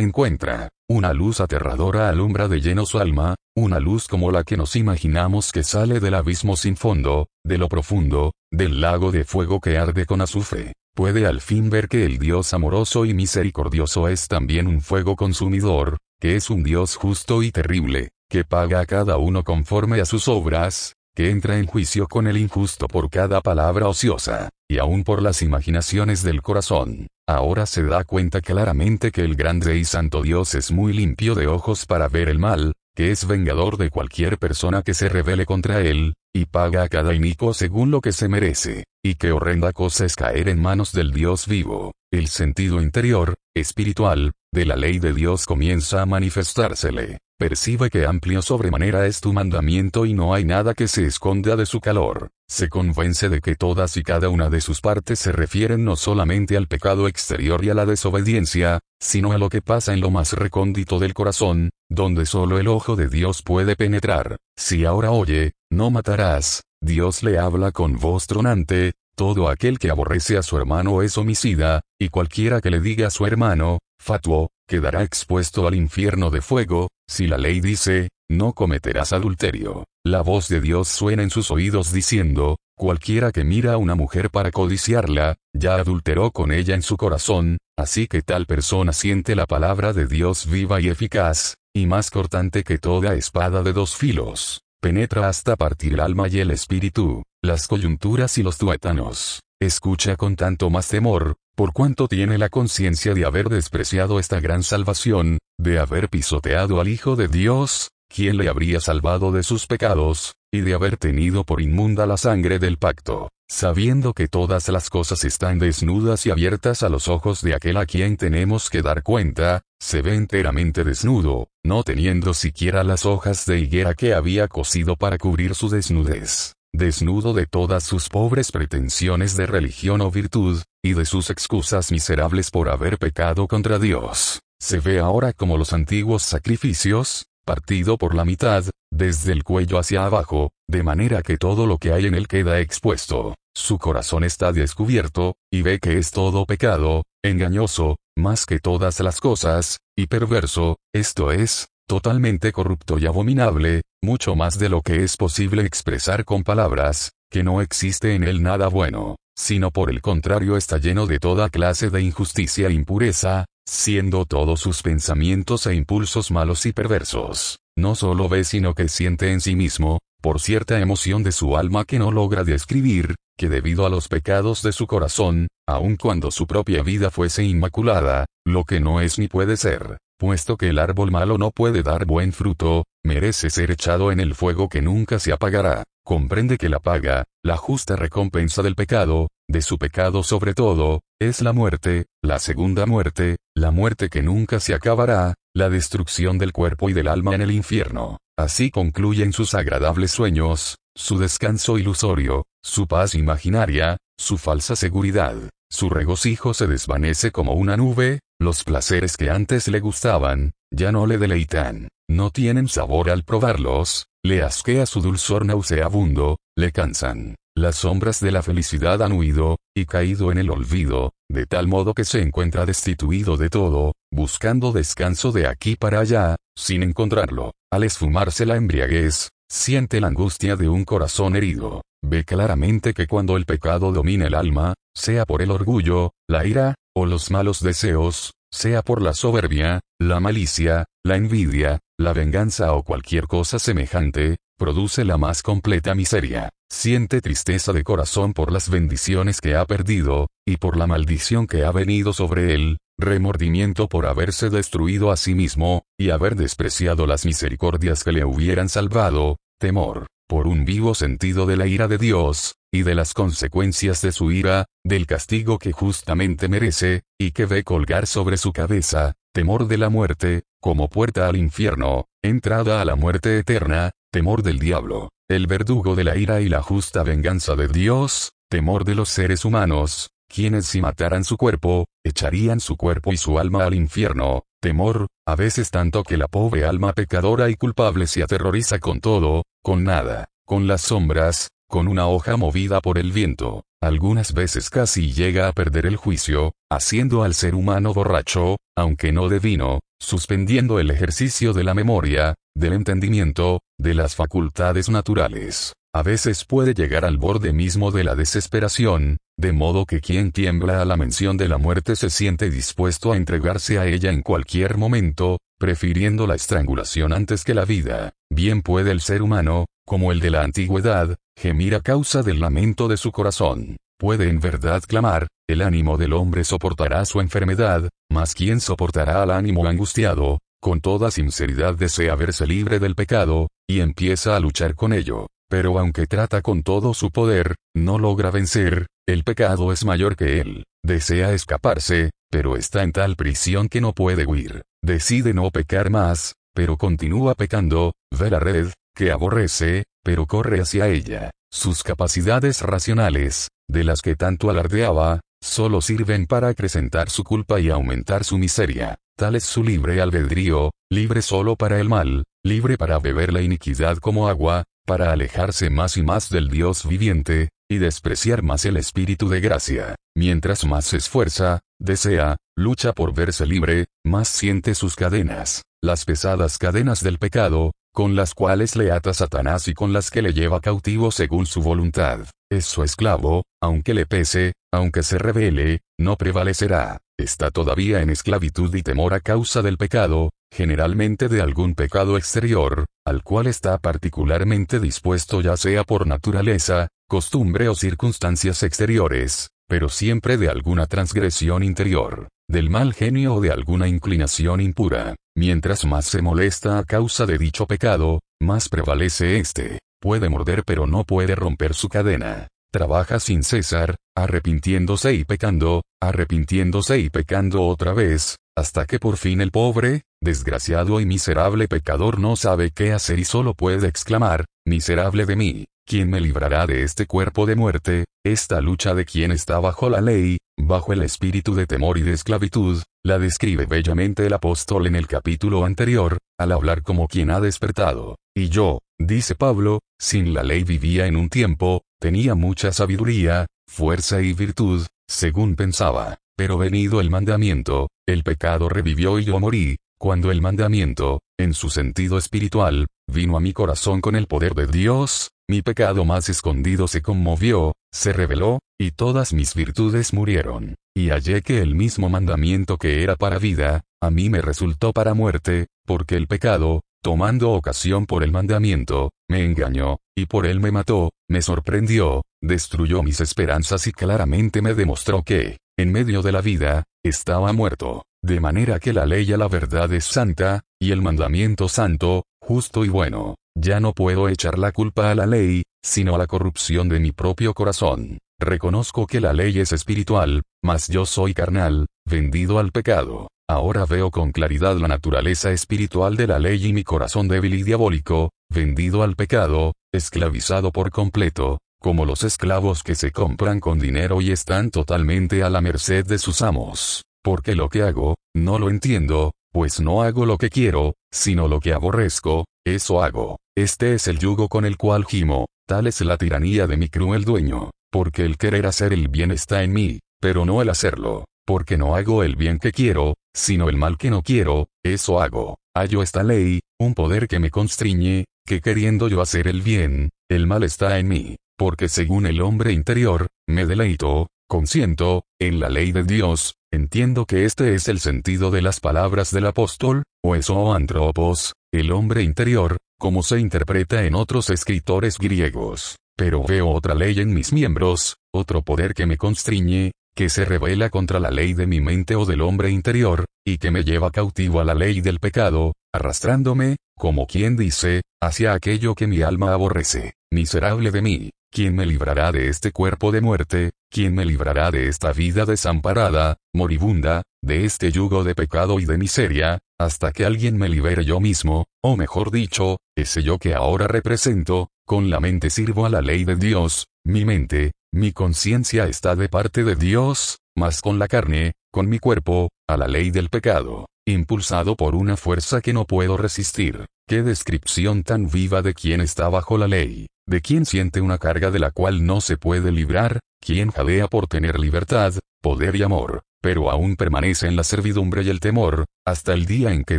encuentra. 0.00 0.70
Una 0.88 1.14
luz 1.14 1.40
aterradora 1.40 2.10
alumbra 2.10 2.46
de 2.46 2.60
lleno 2.60 2.84
su 2.84 2.98
alma, 2.98 3.36
una 3.56 3.80
luz 3.80 4.06
como 4.06 4.30
la 4.30 4.44
que 4.44 4.58
nos 4.58 4.76
imaginamos 4.76 5.50
que 5.50 5.62
sale 5.62 5.98
del 5.98 6.12
abismo 6.12 6.56
sin 6.56 6.76
fondo, 6.76 7.28
de 7.42 7.56
lo 7.56 7.70
profundo, 7.70 8.32
del 8.52 8.82
lago 8.82 9.10
de 9.10 9.24
fuego 9.24 9.60
que 9.60 9.78
arde 9.78 10.04
con 10.04 10.20
azufre. 10.20 10.74
Puede 10.94 11.26
al 11.26 11.40
fin 11.40 11.70
ver 11.70 11.88
que 11.88 12.04
el 12.04 12.18
Dios 12.18 12.52
amoroso 12.52 13.06
y 13.06 13.14
misericordioso 13.14 14.08
es 14.08 14.28
también 14.28 14.66
un 14.66 14.82
fuego 14.82 15.16
consumidor, 15.16 15.96
que 16.20 16.36
es 16.36 16.50
un 16.50 16.62
Dios 16.62 16.96
justo 16.96 17.42
y 17.42 17.50
terrible, 17.50 18.10
que 18.28 18.44
paga 18.44 18.80
a 18.80 18.86
cada 18.86 19.16
uno 19.16 19.42
conforme 19.42 20.02
a 20.02 20.04
sus 20.04 20.28
obras, 20.28 20.92
que 21.16 21.30
entra 21.30 21.58
en 21.58 21.64
juicio 21.64 22.08
con 22.08 22.26
el 22.26 22.36
injusto 22.36 22.88
por 22.88 23.08
cada 23.08 23.40
palabra 23.40 23.88
ociosa, 23.88 24.50
y 24.74 24.78
aún 24.78 25.04
por 25.04 25.22
las 25.22 25.40
imaginaciones 25.40 26.24
del 26.24 26.42
corazón. 26.42 27.06
Ahora 27.28 27.64
se 27.64 27.84
da 27.84 28.02
cuenta 28.02 28.40
claramente 28.40 29.12
que 29.12 29.20
el 29.20 29.36
grande 29.36 29.78
y 29.78 29.84
santo 29.84 30.20
Dios 30.20 30.56
es 30.56 30.72
muy 30.72 30.92
limpio 30.92 31.36
de 31.36 31.46
ojos 31.46 31.86
para 31.86 32.08
ver 32.08 32.28
el 32.28 32.40
mal, 32.40 32.72
que 32.96 33.12
es 33.12 33.24
vengador 33.24 33.76
de 33.76 33.90
cualquier 33.90 34.36
persona 34.36 34.82
que 34.82 34.92
se 34.92 35.08
rebele 35.08 35.46
contra 35.46 35.80
él, 35.80 36.14
y 36.34 36.46
paga 36.46 36.82
a 36.82 36.88
cada 36.88 37.14
inico 37.14 37.54
según 37.54 37.92
lo 37.92 38.00
que 38.00 38.10
se 38.10 38.26
merece, 38.26 38.82
y 39.00 39.14
qué 39.14 39.30
horrenda 39.30 39.72
cosa 39.72 40.06
es 40.06 40.16
caer 40.16 40.48
en 40.48 40.60
manos 40.60 40.92
del 40.92 41.12
Dios 41.12 41.46
vivo. 41.46 41.92
El 42.12 42.26
sentido 42.26 42.82
interior, 42.82 43.36
espiritual, 43.54 44.32
de 44.52 44.64
la 44.64 44.74
ley 44.74 44.98
de 44.98 45.12
Dios 45.12 45.46
comienza 45.46 46.02
a 46.02 46.06
manifestársele. 46.06 47.18
Percibe 47.36 47.90
que 47.90 48.06
amplio 48.06 48.42
sobremanera 48.42 49.06
es 49.06 49.20
tu 49.20 49.32
mandamiento 49.32 50.06
y 50.06 50.14
no 50.14 50.34
hay 50.34 50.44
nada 50.44 50.72
que 50.72 50.86
se 50.86 51.04
esconda 51.04 51.56
de 51.56 51.66
su 51.66 51.80
calor. 51.80 52.30
Se 52.48 52.68
convence 52.68 53.28
de 53.28 53.40
que 53.40 53.56
todas 53.56 53.96
y 53.96 54.04
cada 54.04 54.28
una 54.28 54.50
de 54.50 54.60
sus 54.60 54.80
partes 54.80 55.18
se 55.18 55.32
refieren 55.32 55.84
no 55.84 55.96
solamente 55.96 56.56
al 56.56 56.68
pecado 56.68 57.08
exterior 57.08 57.64
y 57.64 57.70
a 57.70 57.74
la 57.74 57.86
desobediencia, 57.86 58.78
sino 59.00 59.32
a 59.32 59.38
lo 59.38 59.48
que 59.48 59.62
pasa 59.62 59.92
en 59.92 60.00
lo 60.00 60.10
más 60.10 60.32
recóndito 60.34 61.00
del 61.00 61.12
corazón, 61.12 61.70
donde 61.90 62.24
solo 62.24 62.60
el 62.60 62.68
ojo 62.68 62.94
de 62.94 63.08
Dios 63.08 63.42
puede 63.42 63.74
penetrar. 63.74 64.36
Si 64.56 64.84
ahora 64.84 65.10
oye, 65.10 65.54
no 65.72 65.90
matarás, 65.90 66.62
Dios 66.80 67.24
le 67.24 67.40
habla 67.40 67.72
con 67.72 67.98
voz 67.98 68.28
tronante, 68.28 68.92
todo 69.16 69.48
aquel 69.48 69.80
que 69.80 69.90
aborrece 69.90 70.36
a 70.36 70.42
su 70.44 70.56
hermano 70.56 71.02
es 71.02 71.18
homicida, 71.18 71.80
y 71.98 72.10
cualquiera 72.10 72.60
que 72.60 72.70
le 72.70 72.80
diga 72.80 73.08
a 73.08 73.10
su 73.10 73.26
hermano, 73.26 73.80
fatuo, 74.00 74.50
quedará 74.68 75.02
expuesto 75.02 75.66
al 75.66 75.74
infierno 75.74 76.30
de 76.30 76.40
fuego, 76.40 76.88
si 77.08 77.26
la 77.26 77.38
ley 77.38 77.60
dice, 77.60 78.08
no 78.28 78.52
cometerás 78.52 79.12
adulterio. 79.12 79.84
La 80.04 80.22
voz 80.22 80.48
de 80.48 80.60
Dios 80.60 80.88
suena 80.88 81.22
en 81.22 81.30
sus 81.30 81.50
oídos 81.50 81.92
diciendo, 81.92 82.56
cualquiera 82.76 83.32
que 83.32 83.44
mira 83.44 83.74
a 83.74 83.76
una 83.76 83.94
mujer 83.94 84.30
para 84.30 84.50
codiciarla, 84.50 85.36
ya 85.54 85.76
adulteró 85.76 86.30
con 86.30 86.52
ella 86.52 86.74
en 86.74 86.82
su 86.82 86.96
corazón, 86.96 87.58
así 87.76 88.06
que 88.06 88.22
tal 88.22 88.46
persona 88.46 88.92
siente 88.92 89.34
la 89.34 89.46
palabra 89.46 89.92
de 89.92 90.06
Dios 90.06 90.48
viva 90.48 90.80
y 90.80 90.88
eficaz, 90.88 91.54
y 91.74 91.86
más 91.86 92.10
cortante 92.10 92.64
que 92.64 92.78
toda 92.78 93.14
espada 93.14 93.62
de 93.62 93.72
dos 93.72 93.96
filos, 93.96 94.62
penetra 94.80 95.28
hasta 95.28 95.56
partir 95.56 95.94
el 95.94 96.00
alma 96.00 96.28
y 96.28 96.40
el 96.40 96.50
espíritu, 96.50 97.22
las 97.42 97.68
coyunturas 97.68 98.38
y 98.38 98.42
los 98.42 98.58
tuétanos. 98.58 99.40
Escucha 99.60 100.16
con 100.16 100.36
tanto 100.36 100.68
más 100.70 100.88
temor, 100.88 101.36
por 101.54 101.72
cuanto 101.72 102.08
tiene 102.08 102.36
la 102.36 102.48
conciencia 102.48 103.14
de 103.14 103.24
haber 103.24 103.48
despreciado 103.48 104.18
esta 104.18 104.40
gran 104.40 104.62
salvación, 104.62 105.38
de 105.58 105.78
haber 105.78 106.08
pisoteado 106.08 106.80
al 106.80 106.88
Hijo 106.88 107.16
de 107.16 107.28
Dios, 107.28 107.90
quien 108.08 108.36
le 108.36 108.48
habría 108.48 108.80
salvado 108.80 109.32
de 109.32 109.42
sus 109.42 109.66
pecados, 109.66 110.34
y 110.52 110.60
de 110.60 110.74
haber 110.74 110.96
tenido 110.96 111.44
por 111.44 111.60
inmunda 111.60 112.06
la 112.06 112.16
sangre 112.16 112.58
del 112.58 112.78
pacto, 112.78 113.30
sabiendo 113.48 114.12
que 114.12 114.28
todas 114.28 114.68
las 114.68 114.90
cosas 114.90 115.24
están 115.24 115.58
desnudas 115.58 116.26
y 116.26 116.30
abiertas 116.30 116.82
a 116.82 116.88
los 116.88 117.08
ojos 117.08 117.42
de 117.42 117.54
aquel 117.54 117.76
a 117.76 117.86
quien 117.86 118.16
tenemos 118.16 118.70
que 118.70 118.82
dar 118.82 119.02
cuenta, 119.02 119.62
se 119.80 120.02
ve 120.02 120.14
enteramente 120.14 120.84
desnudo, 120.84 121.48
no 121.64 121.82
teniendo 121.82 122.34
siquiera 122.34 122.84
las 122.84 123.04
hojas 123.06 123.46
de 123.46 123.60
higuera 123.60 123.94
que 123.94 124.14
había 124.14 124.48
cosido 124.48 124.96
para 124.96 125.18
cubrir 125.18 125.54
su 125.54 125.68
desnudez 125.68 126.54
desnudo 126.74 127.32
de 127.34 127.46
todas 127.46 127.84
sus 127.84 128.08
pobres 128.08 128.50
pretensiones 128.50 129.36
de 129.36 129.46
religión 129.46 130.00
o 130.00 130.10
virtud, 130.10 130.60
y 130.82 130.94
de 130.94 131.06
sus 131.06 131.30
excusas 131.30 131.92
miserables 131.92 132.50
por 132.50 132.68
haber 132.68 132.98
pecado 132.98 133.46
contra 133.46 133.78
Dios. 133.78 134.40
Se 134.64 134.80
ve 134.80 134.98
ahora 134.98 135.34
como 135.34 135.58
los 135.58 135.74
antiguos 135.74 136.22
sacrificios, 136.22 137.26
partido 137.44 137.98
por 137.98 138.14
la 138.14 138.24
mitad, 138.24 138.64
desde 138.90 139.32
el 139.32 139.44
cuello 139.44 139.78
hacia 139.78 140.06
abajo, 140.06 140.52
de 140.66 140.82
manera 140.82 141.20
que 141.20 141.36
todo 141.36 141.66
lo 141.66 141.76
que 141.76 141.92
hay 141.92 142.06
en 142.06 142.14
él 142.14 142.28
queda 142.28 142.60
expuesto. 142.60 143.34
Su 143.54 143.76
corazón 143.78 144.24
está 144.24 144.52
descubierto, 144.52 145.34
y 145.52 145.60
ve 145.60 145.80
que 145.80 145.98
es 145.98 146.12
todo 146.12 146.46
pecado, 146.46 147.02
engañoso, 147.22 147.98
más 148.16 148.46
que 148.46 148.58
todas 148.58 149.00
las 149.00 149.20
cosas, 149.20 149.80
y 149.94 150.06
perverso, 150.06 150.78
esto 150.94 151.30
es, 151.30 151.68
totalmente 151.86 152.50
corrupto 152.50 152.98
y 152.98 153.04
abominable, 153.04 153.82
mucho 154.02 154.34
más 154.34 154.58
de 154.58 154.70
lo 154.70 154.80
que 154.80 155.04
es 155.04 155.18
posible 155.18 155.66
expresar 155.66 156.24
con 156.24 156.42
palabras, 156.42 157.10
que 157.30 157.42
no 157.42 157.60
existe 157.60 158.14
en 158.14 158.24
él 158.24 158.42
nada 158.42 158.68
bueno, 158.68 159.16
sino 159.36 159.70
por 159.70 159.90
el 159.90 160.00
contrario 160.00 160.56
está 160.56 160.78
lleno 160.78 161.06
de 161.06 161.18
toda 161.18 161.50
clase 161.50 161.90
de 161.90 162.00
injusticia 162.00 162.68
e 162.68 162.72
impureza, 162.72 163.44
siendo 163.66 164.24
todos 164.24 164.60
sus 164.60 164.82
pensamientos 164.82 165.66
e 165.66 165.74
impulsos 165.74 166.30
malos 166.30 166.66
y 166.66 166.72
perversos. 166.72 167.58
No 167.76 167.94
solo 167.94 168.28
ve 168.28 168.44
sino 168.44 168.74
que 168.74 168.88
siente 168.88 169.32
en 169.32 169.40
sí 169.40 169.56
mismo, 169.56 169.98
por 170.22 170.40
cierta 170.40 170.80
emoción 170.80 171.22
de 171.22 171.32
su 171.32 171.56
alma 171.56 171.84
que 171.84 171.98
no 171.98 172.12
logra 172.12 172.44
describir, 172.44 173.16
que 173.36 173.48
debido 173.48 173.84
a 173.84 173.90
los 173.90 174.08
pecados 174.08 174.62
de 174.62 174.72
su 174.72 174.86
corazón, 174.86 175.48
aun 175.66 175.96
cuando 175.96 176.30
su 176.30 176.46
propia 176.46 176.82
vida 176.82 177.10
fuese 177.10 177.44
inmaculada, 177.44 178.26
lo 178.46 178.64
que 178.64 178.80
no 178.80 179.00
es 179.00 179.18
ni 179.18 179.28
puede 179.28 179.56
ser, 179.56 179.98
puesto 180.18 180.56
que 180.56 180.68
el 180.68 180.78
árbol 180.78 181.10
malo 181.10 181.36
no 181.36 181.50
puede 181.50 181.82
dar 181.82 182.06
buen 182.06 182.32
fruto, 182.32 182.84
merece 183.04 183.50
ser 183.50 183.70
echado 183.70 184.12
en 184.12 184.20
el 184.20 184.34
fuego 184.34 184.68
que 184.68 184.82
nunca 184.82 185.18
se 185.18 185.32
apagará. 185.32 185.84
Comprende 186.06 186.58
que 186.58 186.68
la 186.68 186.80
paga, 186.80 187.24
la 187.42 187.56
justa 187.56 187.96
recompensa 187.96 188.62
del 188.62 188.74
pecado, 188.74 189.28
de 189.48 189.62
su 189.62 189.78
pecado 189.78 190.22
sobre 190.22 190.52
todo, 190.52 191.00
es 191.18 191.40
la 191.40 191.54
muerte, 191.54 192.04
la 192.22 192.38
segunda 192.38 192.84
muerte, 192.84 193.38
la 193.56 193.70
muerte 193.70 194.10
que 194.10 194.22
nunca 194.22 194.60
se 194.60 194.74
acabará, 194.74 195.32
la 195.54 195.70
destrucción 195.70 196.36
del 196.36 196.52
cuerpo 196.52 196.90
y 196.90 196.92
del 196.92 197.08
alma 197.08 197.34
en 197.34 197.40
el 197.40 197.50
infierno. 197.50 198.18
Así 198.36 198.70
concluyen 198.70 199.32
sus 199.32 199.54
agradables 199.54 200.10
sueños, 200.10 200.76
su 200.94 201.18
descanso 201.18 201.78
ilusorio, 201.78 202.44
su 202.62 202.86
paz 202.86 203.14
imaginaria, 203.14 203.96
su 204.18 204.36
falsa 204.36 204.76
seguridad. 204.76 205.36
Su 205.70 205.88
regocijo 205.88 206.52
se 206.52 206.66
desvanece 206.66 207.32
como 207.32 207.54
una 207.54 207.78
nube, 207.78 208.20
los 208.38 208.62
placeres 208.62 209.16
que 209.16 209.30
antes 209.30 209.68
le 209.68 209.80
gustaban, 209.80 210.52
ya 210.70 210.92
no 210.92 211.06
le 211.06 211.16
deleitan, 211.16 211.88
no 212.10 212.30
tienen 212.30 212.68
sabor 212.68 213.08
al 213.08 213.24
probarlos, 213.24 214.04
le 214.24 214.42
asquea 214.42 214.86
su 214.86 215.02
dulzor 215.02 215.44
nauseabundo, 215.44 216.38
le 216.56 216.72
cansan. 216.72 217.36
Las 217.56 217.76
sombras 217.76 218.20
de 218.20 218.32
la 218.32 218.42
felicidad 218.42 219.02
han 219.02 219.12
huido, 219.12 219.58
y 219.76 219.84
caído 219.84 220.32
en 220.32 220.38
el 220.38 220.50
olvido, 220.50 221.12
de 221.30 221.46
tal 221.46 221.68
modo 221.68 221.92
que 221.94 222.04
se 222.04 222.22
encuentra 222.22 222.64
destituido 222.64 223.36
de 223.36 223.50
todo, 223.50 223.92
buscando 224.10 224.72
descanso 224.72 225.30
de 225.30 225.46
aquí 225.46 225.76
para 225.76 226.00
allá, 226.00 226.36
sin 226.56 226.82
encontrarlo. 226.82 227.52
Al 227.70 227.84
esfumarse 227.84 228.46
la 228.46 228.56
embriaguez, 228.56 229.28
siente 229.48 230.00
la 230.00 230.08
angustia 230.08 230.56
de 230.56 230.68
un 230.68 230.84
corazón 230.84 231.36
herido. 231.36 231.82
Ve 232.02 232.24
claramente 232.24 232.94
que 232.94 233.06
cuando 233.06 233.36
el 233.36 233.44
pecado 233.44 233.92
domina 233.92 234.26
el 234.26 234.34
alma, 234.34 234.74
sea 234.96 235.26
por 235.26 235.42
el 235.42 235.50
orgullo, 235.50 236.12
la 236.28 236.46
ira, 236.46 236.74
o 236.96 237.06
los 237.06 237.30
malos 237.30 237.60
deseos, 237.60 238.32
sea 238.50 238.82
por 238.82 239.02
la 239.02 239.12
soberbia, 239.12 239.80
la 240.00 240.18
malicia, 240.20 240.86
la 241.04 241.16
envidia, 241.16 241.80
la 241.98 242.14
venganza 242.14 242.72
o 242.72 242.82
cualquier 242.82 243.26
cosa 243.26 243.58
semejante, 243.58 244.38
produce 244.58 245.04
la 245.04 245.18
más 245.18 245.42
completa 245.42 245.94
miseria. 245.94 246.48
Siente 246.70 247.20
tristeza 247.20 247.72
de 247.74 247.84
corazón 247.84 248.32
por 248.32 248.50
las 248.50 248.70
bendiciones 248.70 249.40
que 249.40 249.54
ha 249.54 249.66
perdido, 249.66 250.28
y 250.46 250.56
por 250.56 250.78
la 250.78 250.86
maldición 250.86 251.46
que 251.46 251.64
ha 251.64 251.72
venido 251.72 252.14
sobre 252.14 252.54
él, 252.54 252.78
remordimiento 252.98 253.88
por 253.88 254.06
haberse 254.06 254.48
destruido 254.48 255.10
a 255.10 255.16
sí 255.18 255.34
mismo, 255.34 255.82
y 255.98 256.08
haber 256.08 256.36
despreciado 256.36 257.06
las 257.06 257.26
misericordias 257.26 258.02
que 258.02 258.12
le 258.12 258.24
hubieran 258.24 258.70
salvado, 258.70 259.36
temor, 259.60 260.06
por 260.26 260.46
un 260.46 260.64
vivo 260.64 260.94
sentido 260.94 261.44
de 261.44 261.58
la 261.58 261.66
ira 261.66 261.86
de 261.86 261.98
Dios, 261.98 262.54
y 262.72 262.82
de 262.82 262.94
las 262.94 263.12
consecuencias 263.12 264.00
de 264.00 264.10
su 264.10 264.32
ira, 264.32 264.64
del 264.84 265.06
castigo 265.06 265.58
que 265.58 265.72
justamente 265.72 266.48
merece, 266.48 267.02
y 267.20 267.32
que 267.32 267.44
ve 267.44 267.62
colgar 267.62 268.06
sobre 268.06 268.38
su 268.38 268.52
cabeza, 268.52 269.12
temor 269.34 269.68
de 269.68 269.78
la 269.78 269.90
muerte, 269.90 270.44
como 270.64 270.88
puerta 270.88 271.28
al 271.28 271.36
infierno, 271.36 272.06
entrada 272.22 272.80
a 272.80 272.86
la 272.86 272.96
muerte 272.96 273.38
eterna, 273.38 273.90
temor 274.10 274.42
del 274.42 274.58
diablo, 274.58 275.10
el 275.28 275.46
verdugo 275.46 275.94
de 275.94 276.04
la 276.04 276.16
ira 276.16 276.40
y 276.40 276.48
la 276.48 276.62
justa 276.62 277.02
venganza 277.02 277.54
de 277.54 277.68
Dios, 277.68 278.32
temor 278.48 278.86
de 278.86 278.94
los 278.94 279.10
seres 279.10 279.44
humanos, 279.44 280.08
quienes 280.26 280.64
si 280.64 280.80
mataran 280.80 281.22
su 281.22 281.36
cuerpo, 281.36 281.84
echarían 282.02 282.60
su 282.60 282.78
cuerpo 282.78 283.12
y 283.12 283.18
su 283.18 283.38
alma 283.38 283.66
al 283.66 283.74
infierno, 283.74 284.44
temor, 284.62 285.08
a 285.26 285.36
veces 285.36 285.70
tanto 285.70 286.02
que 286.02 286.16
la 286.16 286.28
pobre 286.28 286.64
alma 286.64 286.94
pecadora 286.94 287.50
y 287.50 287.56
culpable 287.56 288.06
se 288.06 288.22
aterroriza 288.22 288.78
con 288.78 289.00
todo, 289.00 289.42
con 289.62 289.84
nada, 289.84 290.30
con 290.46 290.66
las 290.66 290.80
sombras, 290.80 291.48
con 291.68 291.88
una 291.88 292.06
hoja 292.08 292.38
movida 292.38 292.80
por 292.80 292.96
el 292.96 293.12
viento. 293.12 293.64
Algunas 293.84 294.32
veces 294.32 294.70
casi 294.70 295.12
llega 295.12 295.46
a 295.46 295.52
perder 295.52 295.86
el 295.86 295.96
juicio, 295.96 296.52
haciendo 296.70 297.22
al 297.22 297.34
ser 297.34 297.54
humano 297.54 297.92
borracho, 297.92 298.56
aunque 298.76 299.12
no 299.12 299.28
de 299.28 299.38
vino, 299.38 299.80
suspendiendo 300.00 300.80
el 300.80 300.90
ejercicio 300.90 301.52
de 301.52 301.64
la 301.64 301.74
memoria, 301.74 302.34
del 302.56 302.72
entendimiento, 302.72 303.60
de 303.78 303.94
las 303.94 304.14
facultades 304.14 304.88
naturales. 304.88 305.74
A 305.94 306.02
veces 306.02 306.44
puede 306.44 306.74
llegar 306.74 307.04
al 307.04 307.18
borde 307.18 307.52
mismo 307.52 307.92
de 307.92 308.04
la 308.04 308.16
desesperación, 308.16 309.18
de 309.38 309.52
modo 309.52 309.86
que 309.86 310.00
quien 310.00 310.32
tiembla 310.32 310.82
a 310.82 310.84
la 310.84 310.96
mención 310.96 311.36
de 311.36 311.48
la 311.48 311.58
muerte 311.58 311.94
se 311.94 312.10
siente 312.10 312.50
dispuesto 312.50 313.12
a 313.12 313.16
entregarse 313.16 313.78
a 313.78 313.86
ella 313.86 314.10
en 314.10 314.22
cualquier 314.22 314.76
momento, 314.76 315.38
prefiriendo 315.58 316.26
la 316.26 316.34
estrangulación 316.34 317.12
antes 317.12 317.44
que 317.44 317.54
la 317.54 317.64
vida. 317.64 318.12
Bien 318.28 318.62
puede 318.62 318.90
el 318.90 319.00
ser 319.00 319.22
humano, 319.22 319.66
como 319.86 320.12
el 320.12 320.20
de 320.20 320.30
la 320.30 320.42
antigüedad, 320.42 321.16
gemir 321.36 321.74
a 321.74 321.80
causa 321.80 322.22
del 322.22 322.40
lamento 322.40 322.88
de 322.88 322.96
su 322.96 323.12
corazón. 323.12 323.76
Puede 323.98 324.28
en 324.28 324.40
verdad 324.40 324.82
clamar, 324.86 325.28
el 325.48 325.62
ánimo 325.62 325.96
del 325.96 326.12
hombre 326.12 326.44
soportará 326.44 327.04
su 327.04 327.20
enfermedad, 327.20 327.88
mas 328.10 328.34
quien 328.34 328.60
soportará 328.60 329.22
al 329.22 329.30
ánimo 329.30 329.66
angustiado, 329.66 330.40
con 330.60 330.80
toda 330.80 331.10
sinceridad 331.10 331.74
desea 331.74 332.14
verse 332.14 332.46
libre 332.46 332.78
del 332.78 332.94
pecado, 332.94 333.48
y 333.68 333.80
empieza 333.80 334.36
a 334.36 334.40
luchar 334.40 334.74
con 334.74 334.92
ello. 334.92 335.26
Pero 335.50 335.78
aunque 335.78 336.06
trata 336.06 336.42
con 336.42 336.62
todo 336.62 336.94
su 336.94 337.10
poder, 337.10 337.54
no 337.76 337.98
logra 337.98 338.30
vencer, 338.30 338.86
el 339.06 339.24
pecado 339.24 339.72
es 339.72 339.84
mayor 339.84 340.16
que 340.16 340.40
él. 340.40 340.64
Desea 340.82 341.32
escaparse, 341.32 342.10
pero 342.30 342.56
está 342.56 342.82
en 342.82 342.92
tal 342.92 343.16
prisión 343.16 343.68
que 343.68 343.80
no 343.80 343.92
puede 343.92 344.26
huir. 344.26 344.62
Decide 344.82 345.34
no 345.34 345.50
pecar 345.50 345.90
más, 345.90 346.34
pero 346.54 346.76
continúa 346.76 347.34
pecando, 347.34 347.92
ve 348.18 348.30
la 348.30 348.40
red, 348.40 348.68
que 348.94 349.10
aborrece, 349.10 349.84
pero 350.02 350.26
corre 350.26 350.60
hacia 350.60 350.88
ella. 350.88 351.30
Sus 351.50 351.82
capacidades 351.82 352.62
racionales, 352.62 353.48
de 353.68 353.84
las 353.84 354.02
que 354.02 354.16
tanto 354.16 354.50
alardeaba, 354.50 355.20
solo 355.42 355.80
sirven 355.80 356.26
para 356.26 356.48
acrecentar 356.48 357.10
su 357.10 357.24
culpa 357.24 357.60
y 357.60 357.70
aumentar 357.70 358.24
su 358.24 358.38
miseria. 358.38 358.96
Tal 359.16 359.36
es 359.36 359.44
su 359.44 359.62
libre 359.62 360.00
albedrío, 360.00 360.72
libre 360.90 361.22
solo 361.22 361.56
para 361.56 361.78
el 361.80 361.88
mal, 361.88 362.24
libre 362.44 362.76
para 362.76 362.98
beber 362.98 363.32
la 363.32 363.42
iniquidad 363.42 363.98
como 363.98 364.28
agua, 364.28 364.64
para 364.86 365.12
alejarse 365.12 365.70
más 365.70 365.96
y 365.96 366.02
más 366.02 366.30
del 366.30 366.48
Dios 366.48 366.86
viviente, 366.86 367.50
y 367.70 367.78
despreciar 367.78 368.42
más 368.42 368.64
el 368.64 368.76
Espíritu 368.76 369.28
de 369.28 369.40
gracia. 369.40 369.94
Mientras 370.16 370.64
más 370.64 370.86
se 370.86 370.96
esfuerza, 370.98 371.60
desea, 371.78 372.36
lucha 372.56 372.92
por 372.92 373.14
verse 373.14 373.46
libre, 373.46 373.86
más 374.04 374.28
siente 374.28 374.74
sus 374.74 374.96
cadenas, 374.96 375.62
las 375.82 376.04
pesadas 376.04 376.58
cadenas 376.58 377.02
del 377.02 377.18
pecado, 377.18 377.72
con 377.94 378.16
las 378.16 378.34
cuales 378.34 378.74
le 378.74 378.90
ata 378.90 379.14
Satanás 379.14 379.68
y 379.68 379.72
con 379.72 379.92
las 379.92 380.10
que 380.10 380.20
le 380.20 380.32
lleva 380.32 380.60
cautivo 380.60 381.12
según 381.12 381.46
su 381.46 381.62
voluntad. 381.62 382.26
Es 382.50 382.66
su 382.66 382.82
esclavo, 382.82 383.44
aunque 383.62 383.94
le 383.94 384.04
pese, 384.04 384.54
aunque 384.72 385.04
se 385.04 385.16
revele, 385.16 385.80
no 385.98 386.16
prevalecerá. 386.16 386.98
Está 387.16 387.52
todavía 387.52 388.02
en 388.02 388.10
esclavitud 388.10 388.74
y 388.74 388.82
temor 388.82 389.14
a 389.14 389.20
causa 389.20 389.62
del 389.62 389.78
pecado, 389.78 390.30
generalmente 390.52 391.28
de 391.28 391.40
algún 391.40 391.76
pecado 391.76 392.18
exterior, 392.18 392.86
al 393.06 393.22
cual 393.22 393.46
está 393.46 393.78
particularmente 393.78 394.80
dispuesto 394.80 395.40
ya 395.40 395.56
sea 395.56 395.84
por 395.84 396.08
naturaleza, 396.08 396.88
costumbre 397.08 397.68
o 397.68 397.76
circunstancias 397.76 398.64
exteriores, 398.64 399.50
pero 399.68 399.88
siempre 399.88 400.36
de 400.36 400.48
alguna 400.48 400.86
transgresión 400.86 401.62
interior, 401.62 402.26
del 402.48 402.70
mal 402.70 402.94
genio 402.94 403.34
o 403.36 403.40
de 403.40 403.50
alguna 403.50 403.88
inclinación 403.88 404.60
impura. 404.60 405.16
Mientras 405.36 405.84
más 405.84 406.04
se 406.04 406.22
molesta 406.22 406.78
a 406.78 406.84
causa 406.84 407.26
de 407.26 407.38
dicho 407.38 407.66
pecado, 407.66 408.20
más 408.40 408.68
prevalece 408.68 409.38
éste. 409.38 409.78
Puede 410.00 410.28
morder 410.28 410.64
pero 410.64 410.86
no 410.86 411.04
puede 411.04 411.34
romper 411.34 411.74
su 411.74 411.88
cadena. 411.88 412.48
Trabaja 412.70 413.20
sin 413.20 413.42
cesar, 413.42 413.96
arrepintiéndose 414.16 415.14
y 415.14 415.24
pecando, 415.24 415.82
arrepintiéndose 416.02 416.98
y 416.98 417.08
pecando 417.08 417.66
otra 417.66 417.94
vez, 417.94 418.36
hasta 418.56 418.84
que 418.84 418.98
por 418.98 419.16
fin 419.16 419.40
el 419.40 419.50
pobre, 419.50 420.02
desgraciado 420.20 421.00
y 421.00 421.06
miserable 421.06 421.68
pecador 421.68 422.18
no 422.18 422.36
sabe 422.36 422.70
qué 422.70 422.92
hacer 422.92 423.18
y 423.18 423.24
solo 423.24 423.54
puede 423.54 423.88
exclamar, 423.88 424.44
miserable 424.66 425.24
de 425.24 425.36
mí, 425.36 425.64
¿quién 425.86 426.10
me 426.10 426.20
librará 426.20 426.66
de 426.66 426.82
este 426.82 427.06
cuerpo 427.06 427.46
de 427.46 427.56
muerte? 427.56 428.04
Esta 428.24 428.60
lucha 428.60 428.94
de 428.94 429.04
quien 429.04 429.32
está 429.32 429.60
bajo 429.60 429.88
la 429.88 430.00
ley, 430.00 430.38
bajo 430.56 430.92
el 430.92 431.02
espíritu 431.02 431.54
de 431.54 431.66
temor 431.66 431.98
y 431.98 432.02
de 432.02 432.12
esclavitud, 432.12 432.82
la 433.04 433.18
describe 433.18 433.66
bellamente 433.66 434.26
el 434.26 434.32
apóstol 434.32 434.86
en 434.86 434.96
el 434.96 435.06
capítulo 435.06 435.64
anterior, 435.64 436.18
al 436.38 436.52
hablar 436.52 436.82
como 436.82 437.08
quien 437.08 437.30
ha 437.30 437.40
despertado. 437.40 438.16
Y 438.34 438.48
yo, 438.48 438.80
dice 438.98 439.34
Pablo, 439.34 439.80
sin 439.98 440.34
la 440.34 440.42
ley 440.42 440.64
vivía 440.64 441.06
en 441.06 441.16
un 441.16 441.28
tiempo, 441.28 441.82
tenía 442.00 442.34
mucha 442.34 442.72
sabiduría, 442.72 443.46
fuerza 443.68 444.22
y 444.22 444.32
virtud, 444.32 444.86
según 445.08 445.56
pensaba. 445.56 446.16
Pero 446.36 446.58
venido 446.58 447.00
el 447.00 447.10
mandamiento, 447.10 447.88
el 448.06 448.24
pecado 448.24 448.68
revivió 448.68 449.18
y 449.18 449.24
yo 449.24 449.38
morí, 449.38 449.76
cuando 449.98 450.30
el 450.30 450.42
mandamiento, 450.42 451.20
en 451.38 451.54
su 451.54 451.70
sentido 451.70 452.18
espiritual, 452.18 452.88
vino 453.06 453.36
a 453.36 453.40
mi 453.40 453.52
corazón 453.52 454.00
con 454.00 454.16
el 454.16 454.26
poder 454.26 454.54
de 454.54 454.66
Dios, 454.66 455.30
mi 455.48 455.60
pecado 455.60 456.04
más 456.04 456.28
escondido 456.28 456.88
se 456.88 457.02
conmovió, 457.02 457.74
se 457.92 458.12
reveló, 458.12 458.60
y 458.78 458.92
todas 458.92 459.34
mis 459.34 459.54
virtudes 459.54 460.14
murieron. 460.14 460.74
Y 460.96 461.10
hallé 461.10 461.42
que 461.42 461.60
el 461.60 461.74
mismo 461.74 462.08
mandamiento 462.08 462.78
que 462.78 463.02
era 463.02 463.16
para 463.16 463.38
vida, 463.38 463.82
a 464.02 464.10
mí 464.10 464.30
me 464.30 464.40
resultó 464.40 464.92
para 464.92 465.12
muerte, 465.12 465.66
porque 465.86 466.16
el 466.16 466.28
pecado, 466.28 466.82
tomando 467.02 467.50
ocasión 467.50 468.06
por 468.06 468.22
el 468.22 468.32
mandamiento, 468.32 469.10
me 469.28 469.44
engañó, 469.44 469.98
y 470.16 470.26
por 470.26 470.46
él 470.46 470.60
me 470.60 470.72
mató, 470.72 471.12
me 471.28 471.42
sorprendió, 471.42 472.22
destruyó 472.42 473.02
mis 473.02 473.20
esperanzas 473.20 473.86
y 473.86 473.92
claramente 473.92 474.62
me 474.62 474.74
demostró 474.74 475.22
que, 475.22 475.58
en 475.76 475.92
medio 475.92 476.22
de 476.22 476.32
la 476.32 476.40
vida, 476.40 476.84
estaba 477.02 477.52
muerto. 477.52 478.04
De 478.22 478.40
manera 478.40 478.80
que 478.80 478.94
la 478.94 479.04
ley 479.04 479.30
a 479.34 479.36
la 479.36 479.48
verdad 479.48 479.92
es 479.92 480.06
santa, 480.06 480.62
y 480.80 480.92
el 480.92 481.02
mandamiento 481.02 481.68
santo, 481.68 482.24
justo 482.40 482.86
y 482.86 482.88
bueno. 482.88 483.34
Ya 483.56 483.78
no 483.78 483.92
puedo 483.92 484.28
echar 484.28 484.58
la 484.58 484.72
culpa 484.72 485.10
a 485.10 485.14
la 485.14 485.26
ley, 485.26 485.62
sino 485.82 486.14
a 486.14 486.18
la 486.18 486.26
corrupción 486.26 486.88
de 486.88 486.98
mi 486.98 487.12
propio 487.12 487.54
corazón. 487.54 488.18
Reconozco 488.40 489.06
que 489.06 489.20
la 489.20 489.32
ley 489.32 489.60
es 489.60 489.72
espiritual, 489.72 490.42
mas 490.62 490.88
yo 490.88 491.06
soy 491.06 491.34
carnal, 491.34 491.86
vendido 492.04 492.58
al 492.58 492.72
pecado. 492.72 493.28
Ahora 493.48 493.86
veo 493.86 494.10
con 494.10 494.32
claridad 494.32 494.76
la 494.78 494.88
naturaleza 494.88 495.52
espiritual 495.52 496.16
de 496.16 496.26
la 496.26 496.38
ley 496.38 496.66
y 496.66 496.72
mi 496.72 496.82
corazón 496.82 497.28
débil 497.28 497.54
y 497.54 497.62
diabólico, 497.62 498.30
vendido 498.52 499.02
al 499.02 499.14
pecado, 499.14 499.74
esclavizado 499.92 500.72
por 500.72 500.90
completo, 500.90 501.58
como 501.80 502.06
los 502.06 502.24
esclavos 502.24 502.82
que 502.82 502.94
se 502.94 503.12
compran 503.12 503.60
con 503.60 503.78
dinero 503.78 504.20
y 504.20 504.32
están 504.32 504.70
totalmente 504.70 505.42
a 505.42 505.50
la 505.50 505.60
merced 505.60 506.04
de 506.06 506.18
sus 506.18 506.42
amos. 506.42 507.04
Porque 507.22 507.54
lo 507.54 507.68
que 507.68 507.82
hago, 507.82 508.16
no 508.34 508.58
lo 508.58 508.68
entiendo, 508.68 509.32
pues 509.52 509.78
no 509.78 510.02
hago 510.02 510.26
lo 510.26 510.38
que 510.38 510.50
quiero, 510.50 510.94
sino 511.12 511.46
lo 511.46 511.60
que 511.60 511.72
aborrezco, 511.72 512.46
eso 512.66 513.02
hago. 513.02 513.36
Este 513.56 513.94
es 513.94 514.08
el 514.08 514.18
yugo 514.18 514.48
con 514.48 514.64
el 514.64 514.76
cual 514.76 515.04
gimo, 515.04 515.46
tal 515.68 515.86
es 515.86 516.00
la 516.00 516.16
tiranía 516.16 516.66
de 516.66 516.76
mi 516.76 516.88
cruel 516.88 517.24
dueño, 517.24 517.70
porque 517.92 518.24
el 518.24 518.36
querer 518.36 518.66
hacer 518.66 518.92
el 518.92 519.06
bien 519.06 519.30
está 519.30 519.62
en 519.62 519.72
mí, 519.72 520.00
pero 520.20 520.44
no 520.44 520.60
el 520.60 520.68
hacerlo, 520.70 521.26
porque 521.46 521.78
no 521.78 521.94
hago 521.94 522.24
el 522.24 522.34
bien 522.34 522.58
que 522.58 522.72
quiero, 522.72 523.14
sino 523.32 523.68
el 523.68 523.76
mal 523.76 523.96
que 523.96 524.10
no 524.10 524.22
quiero, 524.22 524.66
eso 524.84 525.20
hago. 525.20 525.58
Hallo 525.72 526.02
esta 526.02 526.24
ley, 526.24 526.62
un 526.80 526.94
poder 526.94 527.28
que 527.28 527.38
me 527.38 527.52
constriñe, 527.52 528.24
que 528.44 528.60
queriendo 528.60 529.06
yo 529.06 529.20
hacer 529.20 529.46
el 529.46 529.62
bien, 529.62 530.10
el 530.28 530.48
mal 530.48 530.64
está 530.64 530.98
en 530.98 531.06
mí. 531.06 531.36
Porque 531.56 531.88
según 531.88 532.26
el 532.26 532.40
hombre 532.40 532.72
interior, 532.72 533.28
me 533.48 533.66
deleito, 533.66 534.26
consiento, 534.48 535.24
en 535.40 535.60
la 535.60 535.68
ley 535.68 535.92
de 535.92 536.04
Dios, 536.04 536.56
entiendo 536.72 537.26
que 537.26 537.44
este 537.44 537.74
es 537.74 537.88
el 537.88 538.00
sentido 538.00 538.50
de 538.50 538.62
las 538.62 538.80
palabras 538.80 539.30
del 539.30 539.46
apóstol, 539.46 540.04
o 540.22 540.34
eso 540.34 540.74
antropos, 540.74 541.54
el 541.72 541.92
hombre 541.92 542.22
interior, 542.22 542.78
como 542.98 543.22
se 543.22 543.40
interpreta 543.40 544.04
en 544.04 544.14
otros 544.14 544.50
escritores 544.50 545.18
griegos. 545.18 545.96
Pero 546.16 546.44
veo 546.44 546.68
otra 546.68 546.94
ley 546.94 547.18
en 547.20 547.34
mis 547.34 547.52
miembros, 547.52 548.16
otro 548.32 548.62
poder 548.62 548.94
que 548.94 549.06
me 549.06 549.16
constriñe, 549.16 549.92
que 550.14 550.28
se 550.28 550.44
revela 550.44 550.90
contra 550.90 551.18
la 551.18 551.30
ley 551.30 551.54
de 551.54 551.66
mi 551.66 551.80
mente 551.80 552.14
o 552.14 552.24
del 552.24 552.40
hombre 552.40 552.70
interior, 552.70 553.24
y 553.44 553.58
que 553.58 553.70
me 553.70 553.82
lleva 553.82 554.10
cautivo 554.10 554.60
a 554.60 554.64
la 554.64 554.74
ley 554.74 555.00
del 555.00 555.18
pecado, 555.18 555.74
arrastrándome, 555.92 556.76
como 556.96 557.26
quien 557.26 557.56
dice, 557.56 558.02
hacia 558.22 558.52
aquello 558.52 558.94
que 558.94 559.08
mi 559.08 559.22
alma 559.22 559.52
aborrece. 559.52 560.14
Miserable 560.30 560.90
de 560.90 561.02
mí, 561.02 561.30
¿Quién 561.54 561.76
me 561.76 561.86
librará 561.86 562.32
de 562.32 562.48
este 562.48 562.72
cuerpo 562.72 563.12
de 563.12 563.20
muerte? 563.20 563.70
¿Quién 563.88 564.12
me 564.12 564.24
librará 564.24 564.72
de 564.72 564.88
esta 564.88 565.12
vida 565.12 565.44
desamparada, 565.44 566.38
moribunda, 566.52 567.22
de 567.44 567.64
este 567.64 567.92
yugo 567.92 568.24
de 568.24 568.34
pecado 568.34 568.80
y 568.80 568.86
de 568.86 568.98
miseria, 568.98 569.60
hasta 569.78 570.10
que 570.10 570.24
alguien 570.24 570.56
me 570.56 570.68
libere 570.68 571.04
yo 571.04 571.20
mismo, 571.20 571.66
o 571.80 571.96
mejor 571.96 572.32
dicho, 572.32 572.78
ese 572.96 573.22
yo 573.22 573.38
que 573.38 573.54
ahora 573.54 573.86
represento, 573.86 574.70
con 574.84 575.10
la 575.10 575.20
mente 575.20 575.48
sirvo 575.48 575.86
a 575.86 575.90
la 575.90 576.00
ley 576.00 576.24
de 576.24 576.34
Dios, 576.34 576.88
mi 577.04 577.24
mente, 577.24 577.70
mi 577.92 578.10
conciencia 578.10 578.88
está 578.88 579.14
de 579.14 579.28
parte 579.28 579.62
de 579.62 579.76
Dios, 579.76 580.38
mas 580.56 580.80
con 580.80 580.98
la 580.98 581.06
carne, 581.06 581.52
con 581.72 581.88
mi 581.88 582.00
cuerpo, 582.00 582.48
a 582.68 582.76
la 582.76 582.88
ley 582.88 583.12
del 583.12 583.28
pecado, 583.28 583.86
impulsado 584.08 584.74
por 584.74 584.96
una 584.96 585.16
fuerza 585.16 585.60
que 585.60 585.72
no 585.72 585.84
puedo 585.84 586.16
resistir. 586.16 586.86
Qué 587.06 587.22
descripción 587.22 588.02
tan 588.02 588.28
viva 588.28 588.60
de 588.60 588.74
quien 588.74 589.00
está 589.00 589.28
bajo 589.28 589.56
la 589.56 589.68
ley. 589.68 590.08
De 590.26 590.40
quien 590.40 590.64
siente 590.64 591.00
una 591.00 591.18
carga 591.18 591.50
de 591.50 591.58
la 591.58 591.70
cual 591.70 592.06
no 592.06 592.20
se 592.20 592.36
puede 592.36 592.72
librar, 592.72 593.20
quien 593.40 593.70
jadea 593.70 594.08
por 594.08 594.26
tener 594.26 594.58
libertad, 594.58 595.14
poder 595.42 595.76
y 595.76 595.82
amor, 595.82 596.22
pero 596.40 596.70
aún 596.70 596.96
permanece 596.96 597.46
en 597.46 597.56
la 597.56 597.64
servidumbre 597.64 598.22
y 598.22 598.30
el 598.30 598.40
temor, 598.40 598.86
hasta 599.06 599.34
el 599.34 599.46
día 599.46 599.72
en 599.72 599.84
que 599.84 599.98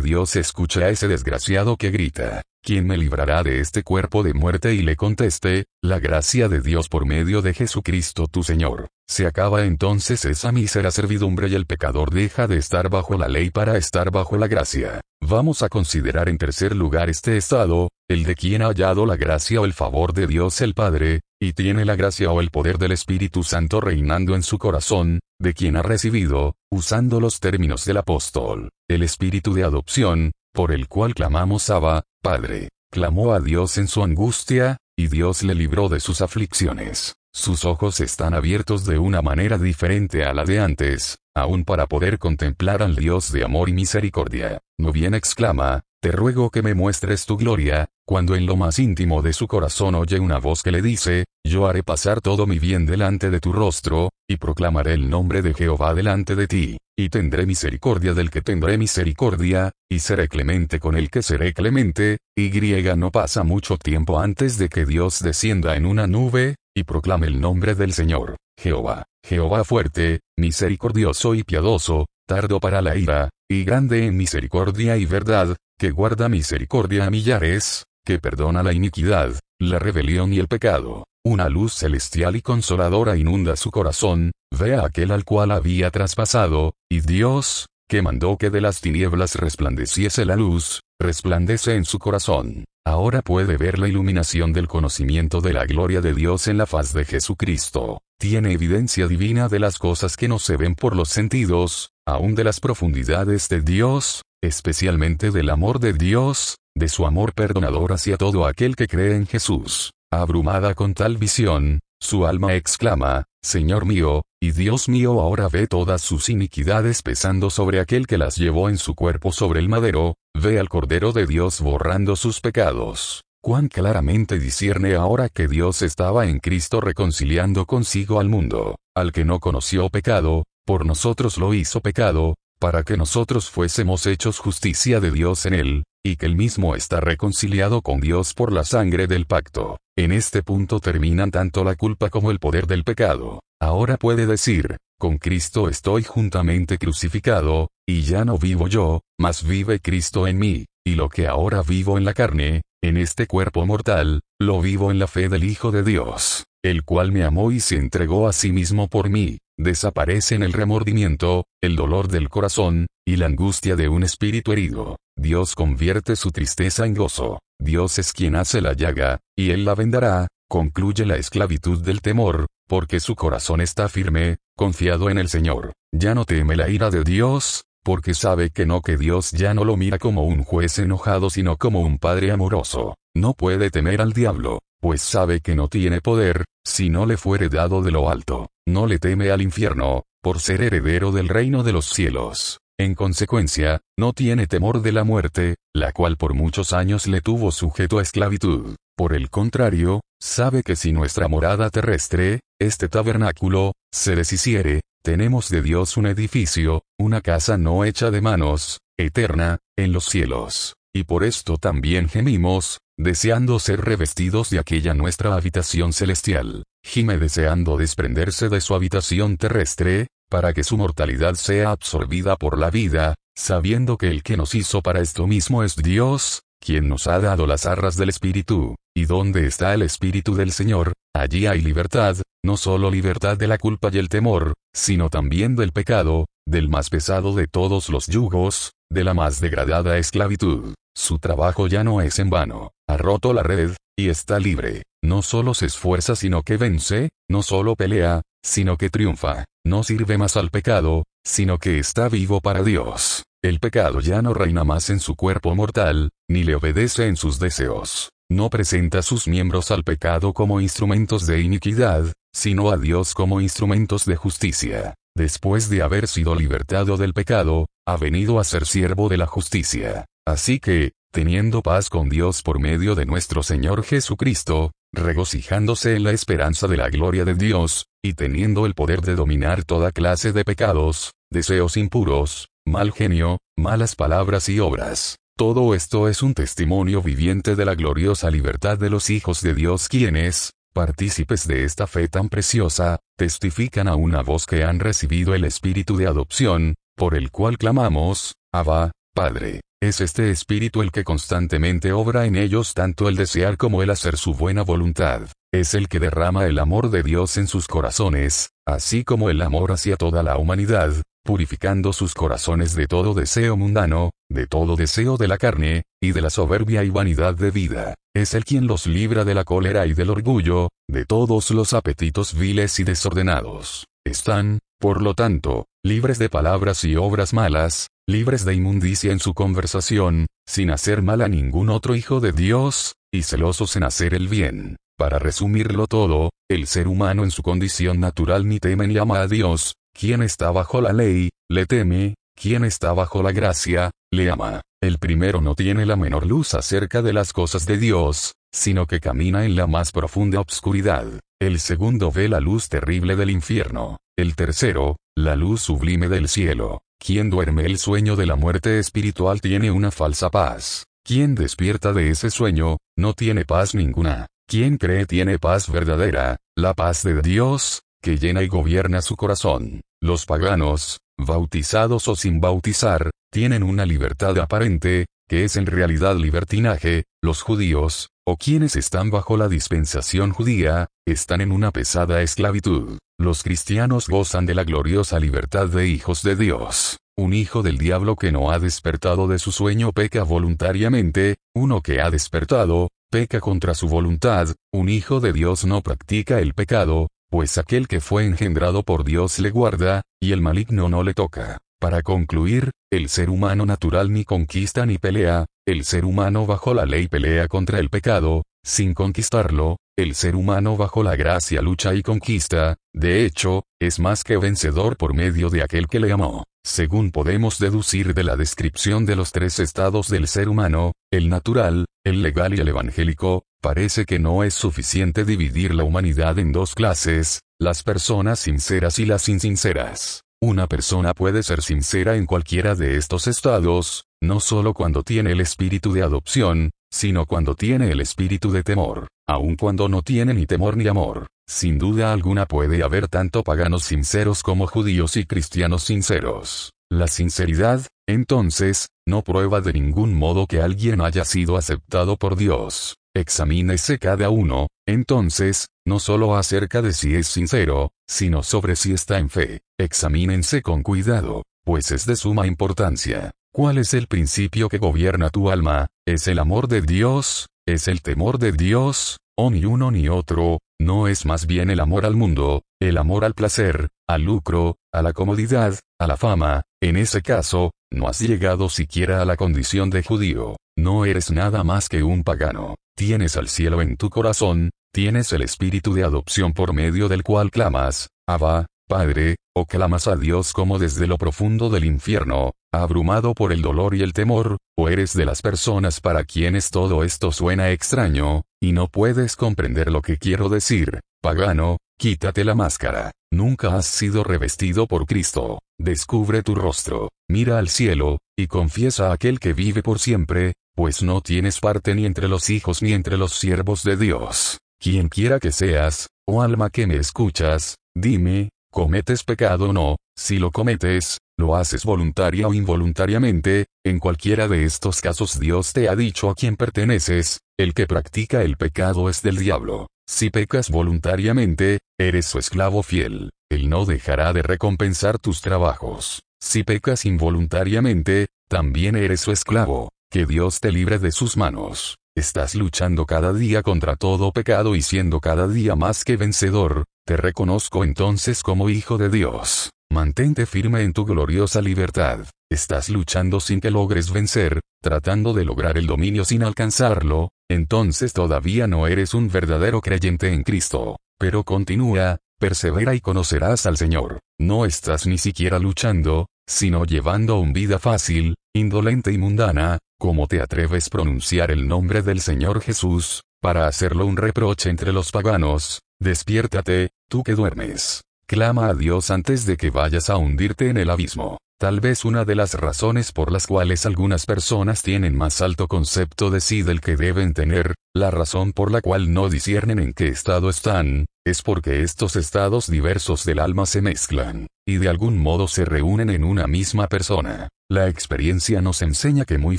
Dios 0.00 0.36
escuche 0.36 0.82
a 0.82 0.90
ese 0.90 1.06
desgraciado 1.06 1.76
que 1.76 1.90
grita, 1.90 2.42
¿quién 2.62 2.86
me 2.86 2.96
librará 2.96 3.44
de 3.44 3.60
este 3.60 3.84
cuerpo 3.84 4.24
de 4.24 4.34
muerte? 4.34 4.74
y 4.74 4.82
le 4.82 4.96
conteste, 4.96 5.66
la 5.82 6.00
gracia 6.00 6.48
de 6.48 6.60
Dios 6.60 6.88
por 6.88 7.06
medio 7.06 7.42
de 7.42 7.54
Jesucristo 7.54 8.26
tu 8.26 8.42
Señor. 8.42 8.88
Se 9.08 9.26
acaba 9.26 9.64
entonces 9.64 10.24
esa 10.24 10.50
mísera 10.50 10.90
servidumbre 10.90 11.48
y 11.48 11.54
el 11.54 11.66
pecador 11.66 12.10
deja 12.10 12.48
de 12.48 12.58
estar 12.58 12.90
bajo 12.90 13.16
la 13.16 13.28
ley 13.28 13.50
para 13.50 13.76
estar 13.76 14.10
bajo 14.10 14.36
la 14.36 14.48
gracia. 14.48 15.00
Vamos 15.20 15.62
a 15.62 15.68
considerar 15.68 16.28
en 16.28 16.38
tercer 16.38 16.74
lugar 16.74 17.08
este 17.08 17.36
estado, 17.36 17.88
el 18.08 18.22
de 18.22 18.36
quien 18.36 18.62
ha 18.62 18.66
hallado 18.66 19.04
la 19.04 19.16
gracia 19.16 19.60
o 19.60 19.64
el 19.64 19.72
favor 19.72 20.12
de 20.12 20.26
Dios 20.26 20.60
el 20.60 20.74
Padre, 20.74 21.22
y 21.40 21.54
tiene 21.54 21.84
la 21.84 21.96
gracia 21.96 22.30
o 22.30 22.40
el 22.40 22.50
poder 22.50 22.78
del 22.78 22.92
Espíritu 22.92 23.42
Santo 23.42 23.80
reinando 23.80 24.34
en 24.34 24.42
su 24.42 24.58
corazón, 24.58 25.20
de 25.40 25.54
quien 25.54 25.76
ha 25.76 25.82
recibido, 25.82 26.54
usando 26.70 27.20
los 27.20 27.40
términos 27.40 27.84
del 27.84 27.96
apóstol, 27.96 28.70
el 28.88 29.02
Espíritu 29.02 29.54
de 29.54 29.64
adopción, 29.64 30.32
por 30.54 30.72
el 30.72 30.88
cual 30.88 31.14
clamamos 31.14 31.68
Abba, 31.68 32.04
Padre. 32.22 32.68
Clamó 32.92 33.34
a 33.34 33.40
Dios 33.40 33.76
en 33.78 33.88
su 33.88 34.02
angustia, 34.02 34.78
y 34.96 35.08
Dios 35.08 35.42
le 35.42 35.54
libró 35.54 35.88
de 35.88 36.00
sus 36.00 36.22
aflicciones. 36.22 37.16
Sus 37.34 37.66
ojos 37.66 38.00
están 38.00 38.32
abiertos 38.32 38.86
de 38.86 38.98
una 38.98 39.20
manera 39.20 39.58
diferente 39.58 40.24
a 40.24 40.32
la 40.32 40.44
de 40.44 40.60
antes, 40.60 41.18
aún 41.34 41.64
para 41.64 41.86
poder 41.86 42.18
contemplar 42.18 42.82
al 42.82 42.96
Dios 42.96 43.30
de 43.30 43.44
amor 43.44 43.68
y 43.68 43.74
misericordia. 43.74 44.60
No 44.78 44.90
bien 44.92 45.12
exclama, 45.12 45.82
te 46.06 46.12
ruego 46.12 46.50
que 46.50 46.62
me 46.62 46.72
muestres 46.72 47.26
tu 47.26 47.36
gloria, 47.36 47.88
cuando 48.06 48.36
en 48.36 48.46
lo 48.46 48.54
más 48.54 48.78
íntimo 48.78 49.22
de 49.22 49.32
su 49.32 49.48
corazón 49.48 49.96
oye 49.96 50.20
una 50.20 50.38
voz 50.38 50.62
que 50.62 50.70
le 50.70 50.80
dice, 50.80 51.24
yo 51.44 51.66
haré 51.66 51.82
pasar 51.82 52.20
todo 52.20 52.46
mi 52.46 52.60
bien 52.60 52.86
delante 52.86 53.28
de 53.28 53.40
tu 53.40 53.52
rostro, 53.52 54.10
y 54.30 54.36
proclamaré 54.36 54.94
el 54.94 55.10
nombre 55.10 55.42
de 55.42 55.52
Jehová 55.52 55.94
delante 55.94 56.36
de 56.36 56.46
ti, 56.46 56.78
y 56.96 57.08
tendré 57.08 57.44
misericordia 57.44 58.14
del 58.14 58.30
que 58.30 58.40
tendré 58.40 58.78
misericordia, 58.78 59.72
y 59.90 59.98
seré 59.98 60.28
clemente 60.28 60.78
con 60.78 60.96
el 60.96 61.10
que 61.10 61.22
seré 61.22 61.52
clemente, 61.52 62.18
y 62.36 62.50
griega 62.50 62.94
no 62.94 63.10
pasa 63.10 63.42
mucho 63.42 63.76
tiempo 63.76 64.20
antes 64.20 64.58
de 64.58 64.68
que 64.68 64.86
Dios 64.86 65.20
descienda 65.20 65.74
en 65.74 65.86
una 65.86 66.06
nube, 66.06 66.54
y 66.72 66.84
proclame 66.84 67.26
el 67.26 67.40
nombre 67.40 67.74
del 67.74 67.92
Señor, 67.92 68.36
Jehová, 68.56 69.06
Jehová 69.24 69.64
fuerte, 69.64 70.20
misericordioso 70.38 71.34
y 71.34 71.42
piadoso, 71.42 72.06
tardo 72.28 72.60
para 72.60 72.80
la 72.80 72.94
ira, 72.94 73.30
y 73.48 73.64
grande 73.64 74.06
en 74.06 74.16
misericordia 74.16 74.96
y 74.96 75.04
verdad, 75.04 75.56
que 75.78 75.90
guarda 75.90 76.28
misericordia 76.28 77.06
a 77.06 77.10
millares, 77.10 77.84
que 78.04 78.18
perdona 78.18 78.62
la 78.62 78.72
iniquidad, 78.72 79.38
la 79.58 79.78
rebelión 79.78 80.32
y 80.32 80.38
el 80.38 80.48
pecado. 80.48 81.04
Una 81.24 81.48
luz 81.48 81.74
celestial 81.74 82.36
y 82.36 82.42
consoladora 82.42 83.16
inunda 83.16 83.56
su 83.56 83.70
corazón, 83.70 84.30
ve 84.56 84.74
a 84.74 84.86
aquel 84.86 85.10
al 85.10 85.24
cual 85.24 85.50
había 85.50 85.90
traspasado, 85.90 86.74
y 86.88 87.00
Dios, 87.00 87.66
que 87.88 88.00
mandó 88.00 88.36
que 88.38 88.50
de 88.50 88.60
las 88.60 88.80
tinieblas 88.80 89.34
resplandeciese 89.34 90.24
la 90.24 90.36
luz, 90.36 90.80
resplandece 91.00 91.74
en 91.74 91.84
su 91.84 91.98
corazón. 91.98 92.64
Ahora 92.86 93.20
puede 93.22 93.56
ver 93.56 93.78
la 93.80 93.88
iluminación 93.88 94.52
del 94.52 94.68
conocimiento 94.68 95.40
de 95.40 95.52
la 95.52 95.66
gloria 95.66 96.00
de 96.00 96.14
Dios 96.14 96.46
en 96.46 96.58
la 96.58 96.66
faz 96.66 96.92
de 96.92 97.04
Jesucristo. 97.04 97.98
Tiene 98.18 98.52
evidencia 98.52 99.08
divina 99.08 99.48
de 99.48 99.58
las 99.58 99.78
cosas 99.78 100.16
que 100.16 100.28
no 100.28 100.38
se 100.38 100.56
ven 100.56 100.76
por 100.76 100.94
los 100.94 101.08
sentidos, 101.08 101.90
aún 102.06 102.36
de 102.36 102.44
las 102.44 102.60
profundidades 102.60 103.48
de 103.48 103.60
Dios, 103.60 104.22
especialmente 104.46 105.30
del 105.30 105.50
amor 105.50 105.80
de 105.80 105.92
Dios, 105.92 106.56
de 106.74 106.88
su 106.88 107.06
amor 107.06 107.32
perdonador 107.34 107.92
hacia 107.92 108.16
todo 108.16 108.46
aquel 108.46 108.76
que 108.76 108.86
cree 108.86 109.16
en 109.16 109.26
Jesús. 109.26 109.92
Abrumada 110.10 110.74
con 110.74 110.94
tal 110.94 111.16
visión, 111.16 111.80
su 112.00 112.26
alma 112.26 112.54
exclama, 112.54 113.24
Señor 113.42 113.86
mío, 113.86 114.22
y 114.40 114.52
Dios 114.52 114.88
mío 114.88 115.20
ahora 115.20 115.48
ve 115.48 115.66
todas 115.66 116.02
sus 116.02 116.28
iniquidades 116.28 117.02
pesando 117.02 117.48
sobre 117.50 117.80
aquel 117.80 118.06
que 118.06 118.18
las 118.18 118.36
llevó 118.36 118.68
en 118.68 118.78
su 118.78 118.94
cuerpo 118.94 119.32
sobre 119.32 119.60
el 119.60 119.68
madero, 119.68 120.14
ve 120.34 120.58
al 120.58 120.68
Cordero 120.68 121.12
de 121.12 121.26
Dios 121.26 121.60
borrando 121.60 122.16
sus 122.16 122.40
pecados. 122.40 123.22
Cuán 123.42 123.68
claramente 123.68 124.38
discierne 124.38 124.94
ahora 124.94 125.28
que 125.28 125.48
Dios 125.48 125.82
estaba 125.82 126.26
en 126.26 126.40
Cristo 126.40 126.80
reconciliando 126.80 127.64
consigo 127.64 128.20
al 128.20 128.28
mundo, 128.28 128.76
al 128.94 129.12
que 129.12 129.24
no 129.24 129.40
conoció 129.40 129.88
pecado, 129.88 130.44
por 130.66 130.84
nosotros 130.84 131.38
lo 131.38 131.54
hizo 131.54 131.80
pecado, 131.80 132.34
para 132.66 132.82
que 132.82 132.96
nosotros 132.96 133.48
fuésemos 133.48 134.06
hechos 134.06 134.40
justicia 134.40 134.98
de 134.98 135.12
Dios 135.12 135.46
en 135.46 135.54
él, 135.54 135.84
y 136.04 136.16
que 136.16 136.26
él 136.26 136.34
mismo 136.34 136.74
está 136.74 136.98
reconciliado 136.98 137.80
con 137.80 138.00
Dios 138.00 138.34
por 138.34 138.52
la 138.52 138.64
sangre 138.64 139.06
del 139.06 139.24
pacto. 139.24 139.78
En 139.96 140.10
este 140.10 140.42
punto 140.42 140.80
terminan 140.80 141.30
tanto 141.30 141.62
la 141.62 141.76
culpa 141.76 142.10
como 142.10 142.32
el 142.32 142.40
poder 142.40 142.66
del 142.66 142.82
pecado. 142.82 143.38
Ahora 143.62 143.98
puede 143.98 144.26
decir, 144.26 144.78
con 144.98 145.18
Cristo 145.18 145.68
estoy 145.68 146.02
juntamente 146.02 146.76
crucificado, 146.76 147.68
y 147.88 148.02
ya 148.02 148.24
no 148.24 148.36
vivo 148.36 148.66
yo, 148.66 149.02
mas 149.16 149.46
vive 149.46 149.78
Cristo 149.78 150.26
en 150.26 150.38
mí, 150.38 150.66
y 150.84 150.96
lo 150.96 151.08
que 151.08 151.28
ahora 151.28 151.62
vivo 151.62 151.98
en 151.98 152.04
la 152.04 152.14
carne, 152.14 152.62
en 152.82 152.96
este 152.96 153.28
cuerpo 153.28 153.64
mortal, 153.64 154.22
lo 154.40 154.60
vivo 154.60 154.90
en 154.90 154.98
la 154.98 155.06
fe 155.06 155.28
del 155.28 155.44
Hijo 155.44 155.70
de 155.70 155.84
Dios, 155.84 156.46
el 156.70 156.84
cual 156.84 157.12
me 157.12 157.24
amó 157.24 157.52
y 157.52 157.60
se 157.60 157.76
entregó 157.76 158.28
a 158.28 158.32
sí 158.32 158.52
mismo 158.52 158.88
por 158.88 159.08
mí. 159.08 159.38
Desaparecen 159.58 160.42
el 160.42 160.52
remordimiento, 160.52 161.44
el 161.62 161.76
dolor 161.76 162.08
del 162.08 162.28
corazón, 162.28 162.86
y 163.06 163.16
la 163.16 163.26
angustia 163.26 163.76
de 163.76 163.88
un 163.88 164.02
espíritu 164.02 164.52
herido. 164.52 164.96
Dios 165.16 165.54
convierte 165.54 166.16
su 166.16 166.30
tristeza 166.30 166.84
en 166.84 166.94
gozo. 166.94 167.40
Dios 167.58 167.98
es 167.98 168.12
quien 168.12 168.36
hace 168.36 168.60
la 168.60 168.74
llaga, 168.74 169.20
y 169.36 169.50
Él 169.50 169.64
la 169.64 169.74
vendará, 169.74 170.28
concluye 170.48 171.06
la 171.06 171.16
esclavitud 171.16 171.82
del 171.82 172.02
temor, 172.02 172.46
porque 172.68 173.00
su 173.00 173.16
corazón 173.16 173.60
está 173.60 173.88
firme, 173.88 174.36
confiado 174.56 175.08
en 175.08 175.18
el 175.18 175.28
Señor. 175.28 175.72
Ya 175.92 176.14
no 176.14 176.24
teme 176.24 176.56
la 176.56 176.68
ira 176.68 176.90
de 176.90 177.02
Dios, 177.02 177.64
porque 177.82 178.14
sabe 178.14 178.50
que 178.50 178.66
no 178.66 178.82
que 178.82 178.96
Dios 178.96 179.30
ya 179.30 179.54
no 179.54 179.64
lo 179.64 179.76
mira 179.76 179.98
como 179.98 180.24
un 180.24 180.42
juez 180.42 180.78
enojado 180.78 181.30
sino 181.30 181.56
como 181.56 181.80
un 181.80 181.98
padre 181.98 182.32
amoroso. 182.32 182.96
No 183.14 183.32
puede 183.32 183.70
temer 183.70 184.02
al 184.02 184.12
diablo, 184.12 184.58
pues 184.80 185.02
sabe 185.02 185.40
que 185.40 185.54
no 185.54 185.68
tiene 185.68 186.00
poder, 186.00 186.44
si 186.64 186.90
no 186.90 187.06
le 187.06 187.16
fuere 187.16 187.48
dado 187.48 187.82
de 187.82 187.90
lo 187.90 188.10
alto. 188.10 188.48
No 188.66 188.86
le 188.86 188.98
teme 188.98 189.30
al 189.30 189.42
infierno, 189.42 190.04
por 190.22 190.40
ser 190.40 190.62
heredero 190.62 191.12
del 191.12 191.28
reino 191.28 191.62
de 191.62 191.72
los 191.72 191.86
cielos. 191.86 192.58
En 192.78 192.94
consecuencia, 192.94 193.80
no 193.98 194.12
tiene 194.12 194.46
temor 194.46 194.82
de 194.82 194.92
la 194.92 195.04
muerte, 195.04 195.56
la 195.74 195.92
cual 195.92 196.16
por 196.16 196.34
muchos 196.34 196.72
años 196.72 197.06
le 197.06 197.22
tuvo 197.22 197.50
sujeto 197.50 197.98
a 197.98 198.02
esclavitud. 198.02 198.76
Por 198.96 199.14
el 199.14 199.30
contrario, 199.30 200.02
sabe 200.20 200.62
que 200.62 200.76
si 200.76 200.92
nuestra 200.92 201.28
morada 201.28 201.70
terrestre, 201.70 202.40
este 202.60 202.88
tabernáculo, 202.88 203.72
se 203.92 204.14
deshiciere, 204.14 204.82
tenemos 205.02 205.48
de 205.48 205.62
Dios 205.62 205.96
un 205.96 206.06
edificio, 206.06 206.82
una 206.98 207.20
casa 207.20 207.56
no 207.56 207.84
hecha 207.84 208.10
de 208.10 208.20
manos, 208.20 208.80
eterna, 208.98 209.58
en 209.78 209.92
los 209.92 210.04
cielos. 210.06 210.74
Y 210.94 211.04
por 211.04 211.24
esto 211.24 211.58
también 211.58 212.08
gemimos, 212.08 212.78
deseando 212.98 213.58
ser 213.58 213.82
revestidos 213.82 214.50
de 214.50 214.58
aquella 214.58 214.94
nuestra 214.94 215.34
habitación 215.34 215.92
celestial. 215.92 216.64
Gime 216.84 217.18
deseando 217.18 217.76
desprenderse 217.76 218.48
de 218.48 218.60
su 218.60 218.74
habitación 218.74 219.36
terrestre, 219.36 220.06
para 220.30 220.52
que 220.52 220.64
su 220.64 220.76
mortalidad 220.76 221.34
sea 221.34 221.70
absorbida 221.70 222.36
por 222.36 222.58
la 222.58 222.70
vida, 222.70 223.14
sabiendo 223.36 223.98
que 223.98 224.08
el 224.08 224.22
que 224.22 224.36
nos 224.36 224.54
hizo 224.54 224.82
para 224.82 225.00
esto 225.00 225.26
mismo 225.26 225.62
es 225.62 225.76
Dios, 225.76 226.42
quien 226.58 226.88
nos 226.88 227.06
ha 227.06 227.20
dado 227.20 227.46
las 227.46 227.66
arras 227.66 227.96
del 227.96 228.08
Espíritu, 228.08 228.76
y 228.94 229.04
donde 229.04 229.46
está 229.46 229.74
el 229.74 229.82
Espíritu 229.82 230.34
del 230.34 230.52
Señor, 230.52 230.94
allí 231.14 231.46
hay 231.46 231.60
libertad, 231.60 232.16
no 232.44 232.56
solo 232.56 232.90
libertad 232.90 233.36
de 233.36 233.46
la 233.46 233.58
culpa 233.58 233.90
y 233.92 233.98
el 233.98 234.08
temor, 234.08 234.54
sino 234.74 235.10
también 235.10 235.54
del 235.54 235.72
pecado, 235.72 236.26
del 236.46 236.68
más 236.68 236.90
pesado 236.90 237.34
de 237.34 237.46
todos 237.46 237.88
los 237.88 238.06
yugos, 238.06 238.72
de 238.90 239.04
la 239.04 239.14
más 239.14 239.40
degradada 239.40 239.98
esclavitud. 239.98 240.74
Su 240.96 241.18
trabajo 241.18 241.66
ya 241.66 241.84
no 241.84 242.00
es 242.00 242.18
en 242.18 242.30
vano, 242.30 242.70
ha 242.88 242.96
roto 242.96 243.32
la 243.32 243.42
red, 243.42 243.72
y 243.98 244.08
está 244.08 244.38
libre. 244.38 244.82
No 245.02 245.22
solo 245.22 245.54
se 245.54 245.66
esfuerza 245.66 246.16
sino 246.16 246.42
que 246.42 246.56
vence, 246.56 247.10
no 247.28 247.42
solo 247.42 247.76
pelea, 247.76 248.22
sino 248.44 248.76
que 248.76 248.90
triunfa. 248.90 249.44
No 249.64 249.82
sirve 249.82 250.16
más 250.16 250.36
al 250.36 250.50
pecado, 250.50 251.04
sino 251.24 251.58
que 251.58 251.78
está 251.78 252.08
vivo 252.08 252.40
para 252.40 252.62
Dios. 252.62 253.24
El 253.42 253.60
pecado 253.60 254.00
ya 254.00 254.22
no 254.22 254.32
reina 254.34 254.64
más 254.64 254.90
en 254.90 255.00
su 255.00 255.16
cuerpo 255.16 255.54
mortal, 255.54 256.10
ni 256.28 256.44
le 256.44 256.54
obedece 256.54 257.06
en 257.06 257.16
sus 257.16 257.38
deseos. 257.38 258.10
No 258.30 258.50
presenta 258.50 259.02
sus 259.02 259.28
miembros 259.28 259.70
al 259.70 259.84
pecado 259.84 260.32
como 260.32 260.60
instrumentos 260.60 261.26
de 261.26 261.42
iniquidad, 261.42 262.12
sino 262.34 262.70
a 262.70 262.76
Dios 262.76 263.14
como 263.14 263.40
instrumentos 263.40 264.04
de 264.04 264.16
justicia. 264.16 264.94
Después 265.16 265.70
de 265.70 265.82
haber 265.82 266.08
sido 266.08 266.34
libertado 266.34 266.96
del 266.96 267.14
pecado, 267.14 267.68
ha 267.86 267.96
venido 267.96 268.40
a 268.40 268.44
ser 268.44 268.66
siervo 268.66 269.08
de 269.08 269.16
la 269.16 269.26
justicia. 269.26 270.06
Así 270.26 270.58
que, 270.58 270.92
teniendo 271.12 271.62
paz 271.62 271.88
con 271.88 272.08
Dios 272.08 272.42
por 272.42 272.58
medio 272.58 272.96
de 272.96 273.06
nuestro 273.06 273.44
Señor 273.44 273.84
Jesucristo, 273.84 274.72
regocijándose 274.92 275.94
en 275.94 276.02
la 276.02 276.10
esperanza 276.10 276.66
de 276.66 276.76
la 276.76 276.90
gloria 276.90 277.24
de 277.24 277.34
Dios, 277.34 277.86
y 278.04 278.14
teniendo 278.14 278.66
el 278.66 278.74
poder 278.74 279.02
de 279.02 279.14
dominar 279.14 279.64
toda 279.64 279.92
clase 279.92 280.32
de 280.32 280.44
pecados, 280.44 281.12
deseos 281.30 281.76
impuros, 281.76 282.48
mal 282.66 282.92
genio, 282.92 283.38
malas 283.56 283.94
palabras 283.94 284.48
y 284.48 284.58
obras. 284.58 285.16
Todo 285.38 285.74
esto 285.74 286.08
es 286.08 286.22
un 286.22 286.32
testimonio 286.32 287.02
viviente 287.02 287.56
de 287.56 287.66
la 287.66 287.74
gloriosa 287.74 288.30
libertad 288.30 288.78
de 288.78 288.88
los 288.88 289.10
hijos 289.10 289.42
de 289.42 289.52
Dios 289.52 289.86
quienes, 289.86 290.52
partícipes 290.72 291.46
de 291.46 291.64
esta 291.64 291.86
fe 291.86 292.08
tan 292.08 292.30
preciosa, 292.30 293.00
testifican 293.18 293.86
a 293.86 293.96
una 293.96 294.22
voz 294.22 294.46
que 294.46 294.64
han 294.64 294.80
recibido 294.80 295.34
el 295.34 295.44
espíritu 295.44 295.98
de 295.98 296.06
adopción, 296.06 296.74
por 296.96 297.14
el 297.14 297.30
cual 297.30 297.58
clamamos, 297.58 298.32
Abba, 298.50 298.92
Padre. 299.14 299.60
Es 299.82 300.00
este 300.00 300.30
espíritu 300.30 300.80
el 300.80 300.90
que 300.90 301.04
constantemente 301.04 301.92
obra 301.92 302.24
en 302.24 302.36
ellos 302.36 302.72
tanto 302.72 303.06
el 303.06 303.16
desear 303.16 303.58
como 303.58 303.82
el 303.82 303.90
hacer 303.90 304.16
su 304.16 304.32
buena 304.32 304.62
voluntad. 304.62 305.20
Es 305.52 305.74
el 305.74 305.88
que 305.88 306.00
derrama 306.00 306.46
el 306.46 306.58
amor 306.58 306.88
de 306.88 307.02
Dios 307.02 307.36
en 307.36 307.46
sus 307.46 307.66
corazones, 307.66 308.52
así 308.66 309.04
como 309.04 309.28
el 309.28 309.42
amor 309.42 309.72
hacia 309.72 309.98
toda 309.98 310.22
la 310.22 310.38
humanidad, 310.38 310.94
purificando 311.26 311.92
sus 311.92 312.14
corazones 312.14 312.74
de 312.74 312.86
todo 312.86 313.12
deseo 313.12 313.56
mundano, 313.58 314.12
de 314.30 314.46
todo 314.46 314.76
deseo 314.76 315.18
de 315.18 315.28
la 315.28 315.36
carne, 315.36 315.82
y 316.02 316.12
de 316.12 316.22
la 316.22 316.30
soberbia 316.30 316.84
y 316.84 316.88
vanidad 316.88 317.34
de 317.34 317.50
vida. 317.50 317.94
Es 318.14 318.32
el 318.32 318.46
quien 318.46 318.66
los 318.66 318.86
libra 318.86 319.24
de 319.24 319.34
la 319.34 319.44
cólera 319.44 319.86
y 319.86 319.92
del 319.92 320.08
orgullo, 320.08 320.70
de 320.88 321.04
todos 321.04 321.50
los 321.50 321.74
apetitos 321.74 322.32
viles 322.32 322.78
y 322.80 322.84
desordenados. 322.84 323.84
Están, 324.06 324.60
por 324.80 325.02
lo 325.02 325.12
tanto, 325.12 325.66
libres 325.84 326.18
de 326.18 326.30
palabras 326.30 326.84
y 326.84 326.96
obras 326.96 327.34
malas, 327.34 327.88
libres 328.08 328.44
de 328.44 328.54
inmundicia 328.54 329.12
en 329.12 329.18
su 329.18 329.34
conversación, 329.34 330.28
sin 330.48 330.70
hacer 330.70 331.02
mal 331.02 331.20
a 331.20 331.28
ningún 331.28 331.68
otro 331.68 331.94
hijo 331.96 332.20
de 332.20 332.32
Dios, 332.32 332.94
y 333.12 333.24
celosos 333.24 333.76
en 333.76 333.82
hacer 333.82 334.14
el 334.14 334.28
bien. 334.28 334.76
Para 334.96 335.18
resumirlo 335.18 335.86
todo, 335.86 336.30
el 336.48 336.66
ser 336.66 336.88
humano 336.88 337.24
en 337.24 337.30
su 337.30 337.42
condición 337.42 338.00
natural 338.00 338.48
ni 338.48 338.60
teme 338.60 338.86
ni 338.86 338.96
ama 338.96 339.20
a 339.20 339.26
Dios, 339.26 339.74
quien 339.96 340.22
está 340.22 340.50
bajo 340.50 340.80
la 340.82 340.92
ley, 340.92 341.30
le 341.50 341.64
teme, 341.64 342.16
quien 342.38 342.64
está 342.64 342.92
bajo 342.92 343.22
la 343.22 343.32
gracia, 343.32 343.90
le 344.12 344.30
ama. 344.30 344.60
El 344.82 344.98
primero 344.98 345.40
no 345.40 345.54
tiene 345.54 345.86
la 345.86 345.96
menor 345.96 346.26
luz 346.26 346.52
acerca 346.52 347.00
de 347.00 347.14
las 347.14 347.32
cosas 347.32 347.64
de 347.64 347.78
Dios, 347.78 348.34
sino 348.52 348.86
que 348.86 349.00
camina 349.00 349.46
en 349.46 349.56
la 349.56 349.66
más 349.66 349.92
profunda 349.92 350.40
obscuridad. 350.40 351.06
El 351.40 351.60
segundo 351.60 352.12
ve 352.12 352.28
la 352.28 352.40
luz 352.40 352.68
terrible 352.68 353.16
del 353.16 353.30
infierno. 353.30 353.96
El 354.18 354.36
tercero, 354.36 354.96
la 355.16 355.34
luz 355.34 355.62
sublime 355.62 356.08
del 356.08 356.28
cielo. 356.28 356.82
Quien 356.98 357.30
duerme 357.30 357.64
el 357.64 357.78
sueño 357.78 358.16
de 358.16 358.26
la 358.26 358.36
muerte 358.36 358.78
espiritual 358.78 359.40
tiene 359.40 359.70
una 359.70 359.90
falsa 359.90 360.28
paz. 360.30 360.84
Quien 361.04 361.34
despierta 361.34 361.92
de 361.92 362.10
ese 362.10 362.30
sueño, 362.30 362.78
no 362.98 363.14
tiene 363.14 363.44
paz 363.46 363.74
ninguna. 363.74 364.26
Quien 364.46 364.76
cree 364.76 365.06
tiene 365.06 365.38
paz 365.38 365.70
verdadera, 365.70 366.36
la 366.56 366.74
paz 366.74 367.02
de 367.02 367.20
Dios, 367.20 367.80
que 368.02 368.18
llena 368.18 368.42
y 368.42 368.48
gobierna 368.48 369.02
su 369.02 369.16
corazón. 369.16 369.80
Los 370.00 370.26
paganos, 370.26 370.98
bautizados 371.18 372.08
o 372.08 372.16
sin 372.16 372.40
bautizar, 372.40 373.10
tienen 373.32 373.62
una 373.62 373.84
libertad 373.86 374.38
aparente, 374.38 375.06
que 375.28 375.44
es 375.44 375.56
en 375.56 375.66
realidad 375.66 376.16
libertinaje, 376.16 377.04
los 377.22 377.42
judíos, 377.42 378.10
o 378.26 378.36
quienes 378.36 378.76
están 378.76 379.10
bajo 379.10 379.36
la 379.36 379.48
dispensación 379.48 380.32
judía, 380.32 380.88
están 381.06 381.40
en 381.40 381.52
una 381.52 381.70
pesada 381.70 382.22
esclavitud. 382.22 382.98
Los 383.18 383.42
cristianos 383.42 384.08
gozan 384.08 384.46
de 384.46 384.54
la 384.54 384.64
gloriosa 384.64 385.18
libertad 385.18 385.68
de 385.68 385.88
hijos 385.88 386.22
de 386.22 386.36
Dios. 386.36 386.98
Un 387.16 387.32
hijo 387.32 387.62
del 387.62 387.78
diablo 387.78 388.14
que 388.14 388.30
no 388.30 388.50
ha 388.50 388.58
despertado 388.58 389.26
de 389.26 389.38
su 389.38 389.52
sueño 389.52 389.92
peca 389.92 390.22
voluntariamente, 390.22 391.36
uno 391.54 391.80
que 391.80 392.02
ha 392.02 392.10
despertado, 392.10 392.90
peca 393.10 393.40
contra 393.40 393.74
su 393.74 393.88
voluntad, 393.88 394.48
un 394.72 394.90
hijo 394.90 395.20
de 395.20 395.32
Dios 395.32 395.64
no 395.64 395.80
practica 395.80 396.40
el 396.40 396.52
pecado, 396.52 397.08
pues 397.36 397.58
aquel 397.58 397.86
que 397.86 398.00
fue 398.00 398.24
engendrado 398.24 398.82
por 398.82 399.04
Dios 399.04 399.38
le 399.40 399.50
guarda, 399.50 400.00
y 400.18 400.32
el 400.32 400.40
maligno 400.40 400.88
no 400.88 401.02
le 401.02 401.12
toca. 401.12 401.58
Para 401.78 402.00
concluir, 402.00 402.70
el 402.90 403.10
ser 403.10 403.28
humano 403.28 403.66
natural 403.66 404.10
ni 404.10 404.24
conquista 404.24 404.86
ni 404.86 404.96
pelea, 404.96 405.44
el 405.66 405.84
ser 405.84 406.06
humano 406.06 406.46
bajo 406.46 406.72
la 406.72 406.86
ley 406.86 407.08
pelea 407.08 407.46
contra 407.46 407.78
el 407.78 407.90
pecado, 407.90 408.44
sin 408.64 408.94
conquistarlo, 408.94 409.76
el 409.98 410.14
ser 410.14 410.34
humano 410.34 410.78
bajo 410.78 411.02
la 411.02 411.14
gracia 411.14 411.60
lucha 411.60 411.94
y 411.94 412.00
conquista, 412.00 412.76
de 412.94 413.26
hecho, 413.26 413.64
es 413.82 413.98
más 414.00 414.24
que 414.24 414.38
vencedor 414.38 414.96
por 414.96 415.12
medio 415.12 415.50
de 415.50 415.62
aquel 415.62 415.88
que 415.88 416.00
le 416.00 416.12
amó. 416.12 416.44
Según 416.64 417.10
podemos 417.10 417.58
deducir 417.58 418.14
de 418.14 418.24
la 418.24 418.36
descripción 418.36 419.04
de 419.04 419.14
los 419.14 419.32
tres 419.32 419.58
estados 419.58 420.08
del 420.08 420.26
ser 420.26 420.48
humano, 420.48 420.92
el 421.12 421.28
natural, 421.28 421.84
el 422.02 422.22
legal 422.22 422.54
y 422.54 422.60
el 422.60 422.68
evangélico, 422.68 423.44
parece 423.66 424.04
que 424.04 424.20
no 424.20 424.44
es 424.44 424.54
suficiente 424.54 425.24
dividir 425.24 425.74
la 425.74 425.82
humanidad 425.82 426.38
en 426.38 426.52
dos 426.52 426.76
clases, 426.76 427.40
las 427.58 427.82
personas 427.82 428.38
sinceras 428.38 429.00
y 429.00 429.06
las 429.06 429.28
insinceras. 429.28 430.22
Una 430.40 430.68
persona 430.68 431.14
puede 431.14 431.42
ser 431.42 431.62
sincera 431.62 432.14
en 432.14 432.26
cualquiera 432.26 432.76
de 432.76 432.96
estos 432.96 433.26
estados, 433.26 434.04
no 434.22 434.38
solo 434.38 434.72
cuando 434.72 435.02
tiene 435.02 435.32
el 435.32 435.40
espíritu 435.40 435.92
de 435.92 436.04
adopción, 436.04 436.70
sino 436.92 437.26
cuando 437.26 437.56
tiene 437.56 437.90
el 437.90 438.00
espíritu 438.00 438.52
de 438.52 438.62
temor 438.62 439.08
aun 439.28 439.56
cuando 439.56 439.88
no 439.88 440.02
tiene 440.02 440.34
ni 440.34 440.46
temor 440.46 440.76
ni 440.76 440.86
amor. 440.86 441.26
Sin 441.48 441.78
duda 441.78 442.12
alguna 442.12 442.46
puede 442.46 442.82
haber 442.82 443.08
tanto 443.08 443.42
paganos 443.42 443.84
sinceros 443.84 444.42
como 444.42 444.66
judíos 444.66 445.16
y 445.16 445.26
cristianos 445.26 445.84
sinceros. 445.84 446.72
La 446.90 447.08
sinceridad, 447.08 447.86
entonces, 448.08 448.88
no 449.06 449.22
prueba 449.22 449.60
de 449.60 449.72
ningún 449.72 450.14
modo 450.14 450.46
que 450.46 450.60
alguien 450.60 451.00
haya 451.00 451.24
sido 451.24 451.56
aceptado 451.56 452.16
por 452.16 452.36
Dios. 452.36 452.96
Examínese 453.16 453.98
cada 453.98 454.28
uno, 454.28 454.66
entonces, 454.86 455.68
no 455.86 456.00
solo 456.00 456.36
acerca 456.36 456.82
de 456.82 456.92
si 456.92 457.14
es 457.14 457.26
sincero, 457.26 457.92
sino 458.06 458.42
sobre 458.42 458.76
si 458.76 458.92
está 458.92 459.18
en 459.18 459.30
fe. 459.30 459.62
Examínense 459.80 460.60
con 460.60 460.82
cuidado, 460.82 461.44
pues 461.64 461.92
es 461.92 462.04
de 462.04 462.14
suma 462.14 462.46
importancia. 462.46 463.30
¿Cuál 463.54 463.78
es 463.78 463.94
el 463.94 464.06
principio 464.06 464.68
que 464.68 464.76
gobierna 464.76 465.30
tu 465.30 465.50
alma? 465.50 465.86
¿Es 466.06 466.28
el 466.28 466.38
amor 466.38 466.68
de 466.68 466.82
Dios? 466.82 467.46
¿Es 467.66 467.88
el 467.88 468.02
temor 468.02 468.38
de 468.38 468.52
Dios? 468.52 469.16
¿O 469.38 469.50
ni 469.50 469.64
uno 469.64 469.90
ni 469.90 470.10
otro? 470.10 470.58
¿No 470.78 471.08
es 471.08 471.24
más 471.24 471.46
bien 471.46 471.70
el 471.70 471.80
amor 471.80 472.04
al 472.04 472.16
mundo, 472.16 472.64
el 472.82 472.98
amor 472.98 473.24
al 473.24 473.32
placer, 473.32 473.88
al 474.06 474.24
lucro, 474.24 474.76
a 474.92 475.00
la 475.00 475.14
comodidad, 475.14 475.74
a 475.98 476.06
la 476.06 476.18
fama? 476.18 476.64
En 476.82 476.98
ese 476.98 477.22
caso, 477.22 477.70
no 477.90 478.08
has 478.08 478.20
llegado 478.20 478.68
siquiera 478.68 479.22
a 479.22 479.24
la 479.24 479.36
condición 479.36 479.88
de 479.88 480.02
judío. 480.02 480.56
No 480.76 481.06
eres 481.06 481.30
nada 481.30 481.64
más 481.64 481.88
que 481.88 482.02
un 482.02 482.22
pagano. 482.22 482.74
Tienes 482.98 483.36
al 483.36 483.48
cielo 483.48 483.82
en 483.82 483.98
tu 483.98 484.08
corazón, 484.08 484.70
tienes 484.90 485.30
el 485.34 485.42
espíritu 485.42 485.92
de 485.92 486.02
adopción 486.02 486.54
por 486.54 486.72
medio 486.72 487.08
del 487.08 487.22
cual 487.22 487.50
clamas, 487.50 488.08
Abba, 488.26 488.64
Padre, 488.88 489.36
o 489.54 489.66
clamas 489.66 490.08
a 490.08 490.16
Dios 490.16 490.54
como 490.54 490.78
desde 490.78 491.06
lo 491.06 491.18
profundo 491.18 491.68
del 491.68 491.84
infierno, 491.84 492.52
abrumado 492.72 493.34
por 493.34 493.52
el 493.52 493.60
dolor 493.60 493.94
y 493.94 494.00
el 494.00 494.14
temor, 494.14 494.56
o 494.78 494.88
eres 494.88 495.12
de 495.12 495.26
las 495.26 495.42
personas 495.42 496.00
para 496.00 496.24
quienes 496.24 496.70
todo 496.70 497.04
esto 497.04 497.32
suena 497.32 497.70
extraño, 497.70 498.44
y 498.62 498.72
no 498.72 498.88
puedes 498.88 499.36
comprender 499.36 499.92
lo 499.92 500.00
que 500.00 500.16
quiero 500.16 500.48
decir, 500.48 501.00
pagano, 501.20 501.76
quítate 501.98 502.44
la 502.44 502.54
máscara, 502.54 503.10
nunca 503.30 503.76
has 503.76 503.84
sido 503.84 504.24
revestido 504.24 504.86
por 504.86 505.04
Cristo, 505.04 505.58
descubre 505.78 506.42
tu 506.42 506.54
rostro, 506.54 507.10
mira 507.28 507.58
al 507.58 507.68
cielo, 507.68 508.20
y 508.38 508.46
confiesa 508.46 509.10
a 509.10 509.12
aquel 509.12 509.38
que 509.38 509.52
vive 509.52 509.82
por 509.82 509.98
siempre, 509.98 510.54
pues 510.76 511.02
no 511.02 511.22
tienes 511.22 511.58
parte 511.58 511.94
ni 511.94 512.04
entre 512.04 512.28
los 512.28 512.50
hijos 512.50 512.82
ni 512.82 512.92
entre 512.92 513.16
los 513.16 513.32
siervos 513.32 513.82
de 513.82 513.96
Dios. 513.96 514.58
Quien 514.78 515.08
quiera 515.08 515.40
que 515.40 515.50
seas, 515.50 516.08
oh 516.26 516.42
alma 516.42 516.68
que 516.68 516.86
me 516.86 516.96
escuchas, 516.96 517.76
dime, 517.94 518.50
¿cometes 518.70 519.24
pecado 519.24 519.70
o 519.70 519.72
no? 519.72 519.96
Si 520.14 520.38
lo 520.38 520.50
cometes, 520.50 521.16
lo 521.38 521.56
haces 521.56 521.86
voluntaria 521.86 522.46
o 522.46 522.52
involuntariamente, 522.52 523.66
en 523.86 523.98
cualquiera 523.98 524.48
de 524.48 524.64
estos 524.64 525.00
casos 525.00 525.40
Dios 525.40 525.72
te 525.72 525.88
ha 525.88 525.96
dicho 525.96 526.28
a 526.28 526.34
quién 526.34 526.56
perteneces, 526.56 527.40
el 527.58 527.72
que 527.72 527.86
practica 527.86 528.42
el 528.42 528.58
pecado 528.58 529.08
es 529.08 529.22
del 529.22 529.38
diablo. 529.38 529.86
Si 530.06 530.28
pecas 530.28 530.70
voluntariamente, 530.70 531.78
eres 531.98 532.26
su 532.26 532.38
esclavo 532.38 532.82
fiel. 532.82 533.30
Él 533.50 533.70
no 533.70 533.86
dejará 533.86 534.34
de 534.34 534.42
recompensar 534.42 535.18
tus 535.18 535.40
trabajos. 535.40 536.20
Si 536.38 536.64
pecas 536.64 537.06
involuntariamente, 537.06 538.26
también 538.48 538.94
eres 538.94 539.22
su 539.22 539.32
esclavo. 539.32 539.88
Que 540.10 540.24
Dios 540.24 540.60
te 540.60 540.70
libre 540.70 540.98
de 540.98 541.10
sus 541.10 541.36
manos. 541.36 541.98
Estás 542.16 542.54
luchando 542.54 543.06
cada 543.06 543.32
día 543.32 543.62
contra 543.62 543.96
todo 543.96 544.32
pecado 544.32 544.76
y 544.76 544.82
siendo 544.82 545.20
cada 545.20 545.48
día 545.48 545.74
más 545.74 546.04
que 546.04 546.16
vencedor, 546.16 546.84
te 547.04 547.16
reconozco 547.16 547.84
entonces 547.84 548.42
como 548.42 548.70
hijo 548.70 548.98
de 548.98 549.10
Dios. 549.10 549.70
Mantente 549.90 550.46
firme 550.46 550.82
en 550.82 550.92
tu 550.92 551.04
gloriosa 551.04 551.60
libertad. 551.60 552.20
Estás 552.50 552.88
luchando 552.88 553.40
sin 553.40 553.60
que 553.60 553.70
logres 553.70 554.12
vencer, 554.12 554.60
tratando 554.80 555.32
de 555.34 555.44
lograr 555.44 555.76
el 555.76 555.86
dominio 555.86 556.24
sin 556.24 556.44
alcanzarlo, 556.44 557.30
entonces 557.50 558.12
todavía 558.12 558.66
no 558.66 558.86
eres 558.86 559.12
un 559.12 559.28
verdadero 559.28 559.80
creyente 559.80 560.32
en 560.32 560.44
Cristo. 560.44 560.98
Pero 561.18 561.44
continúa, 561.44 562.18
persevera 562.38 562.94
y 562.94 563.00
conocerás 563.00 563.66
al 563.66 563.76
Señor. 563.76 564.20
No 564.38 564.64
estás 564.64 565.06
ni 565.06 565.18
siquiera 565.18 565.58
luchando, 565.58 566.26
sino 566.48 566.84
llevando 566.84 567.38
una 567.38 567.52
vida 567.52 567.78
fácil, 567.78 568.36
indolente 568.54 569.12
y 569.12 569.18
mundana, 569.18 569.78
como 569.98 570.26
te 570.26 570.40
atreves 570.40 570.88
pronunciar 570.88 571.50
el 571.50 571.66
nombre 571.66 572.02
del 572.02 572.20
Señor 572.20 572.60
Jesús, 572.60 573.22
para 573.40 573.66
hacerlo 573.66 574.06
un 574.06 574.16
reproche 574.16 574.70
entre 574.70 574.92
los 574.92 575.12
paganos, 575.12 575.80
despiértate, 576.00 576.90
tú 577.08 577.22
que 577.22 577.32
duermes. 577.32 578.02
Clama 578.26 578.68
a 578.68 578.74
Dios 578.74 579.10
antes 579.10 579.46
de 579.46 579.56
que 579.56 579.70
vayas 579.70 580.10
a 580.10 580.16
hundirte 580.16 580.68
en 580.68 580.76
el 580.76 580.90
abismo. 580.90 581.38
Tal 581.58 581.80
vez 581.80 582.04
una 582.04 582.26
de 582.26 582.34
las 582.34 582.52
razones 582.52 583.12
por 583.12 583.32
las 583.32 583.46
cuales 583.46 583.86
algunas 583.86 584.26
personas 584.26 584.82
tienen 584.82 585.16
más 585.16 585.40
alto 585.40 585.68
concepto 585.68 586.30
de 586.30 586.40
sí 586.42 586.62
del 586.62 586.82
que 586.82 586.96
deben 586.96 587.32
tener, 587.32 587.74
la 587.94 588.10
razón 588.10 588.52
por 588.52 588.70
la 588.70 588.82
cual 588.82 589.14
no 589.14 589.30
disciernen 589.30 589.78
en 589.78 589.94
qué 589.94 590.08
estado 590.08 590.50
están, 590.50 591.06
es 591.24 591.40
porque 591.40 591.82
estos 591.82 592.14
estados 592.16 592.68
diversos 592.68 593.24
del 593.24 593.38
alma 593.38 593.64
se 593.64 593.80
mezclan, 593.80 594.48
y 594.66 594.78
de 594.78 594.88
algún 594.88 595.16
modo 595.16 595.46
se 595.46 595.64
reúnen 595.64 596.10
en 596.10 596.24
una 596.24 596.46
misma 596.48 596.88
persona. 596.88 597.48
La 597.70 597.88
experiencia 597.88 598.60
nos 598.60 598.82
enseña 598.82 599.24
que 599.24 599.38
muy 599.38 599.58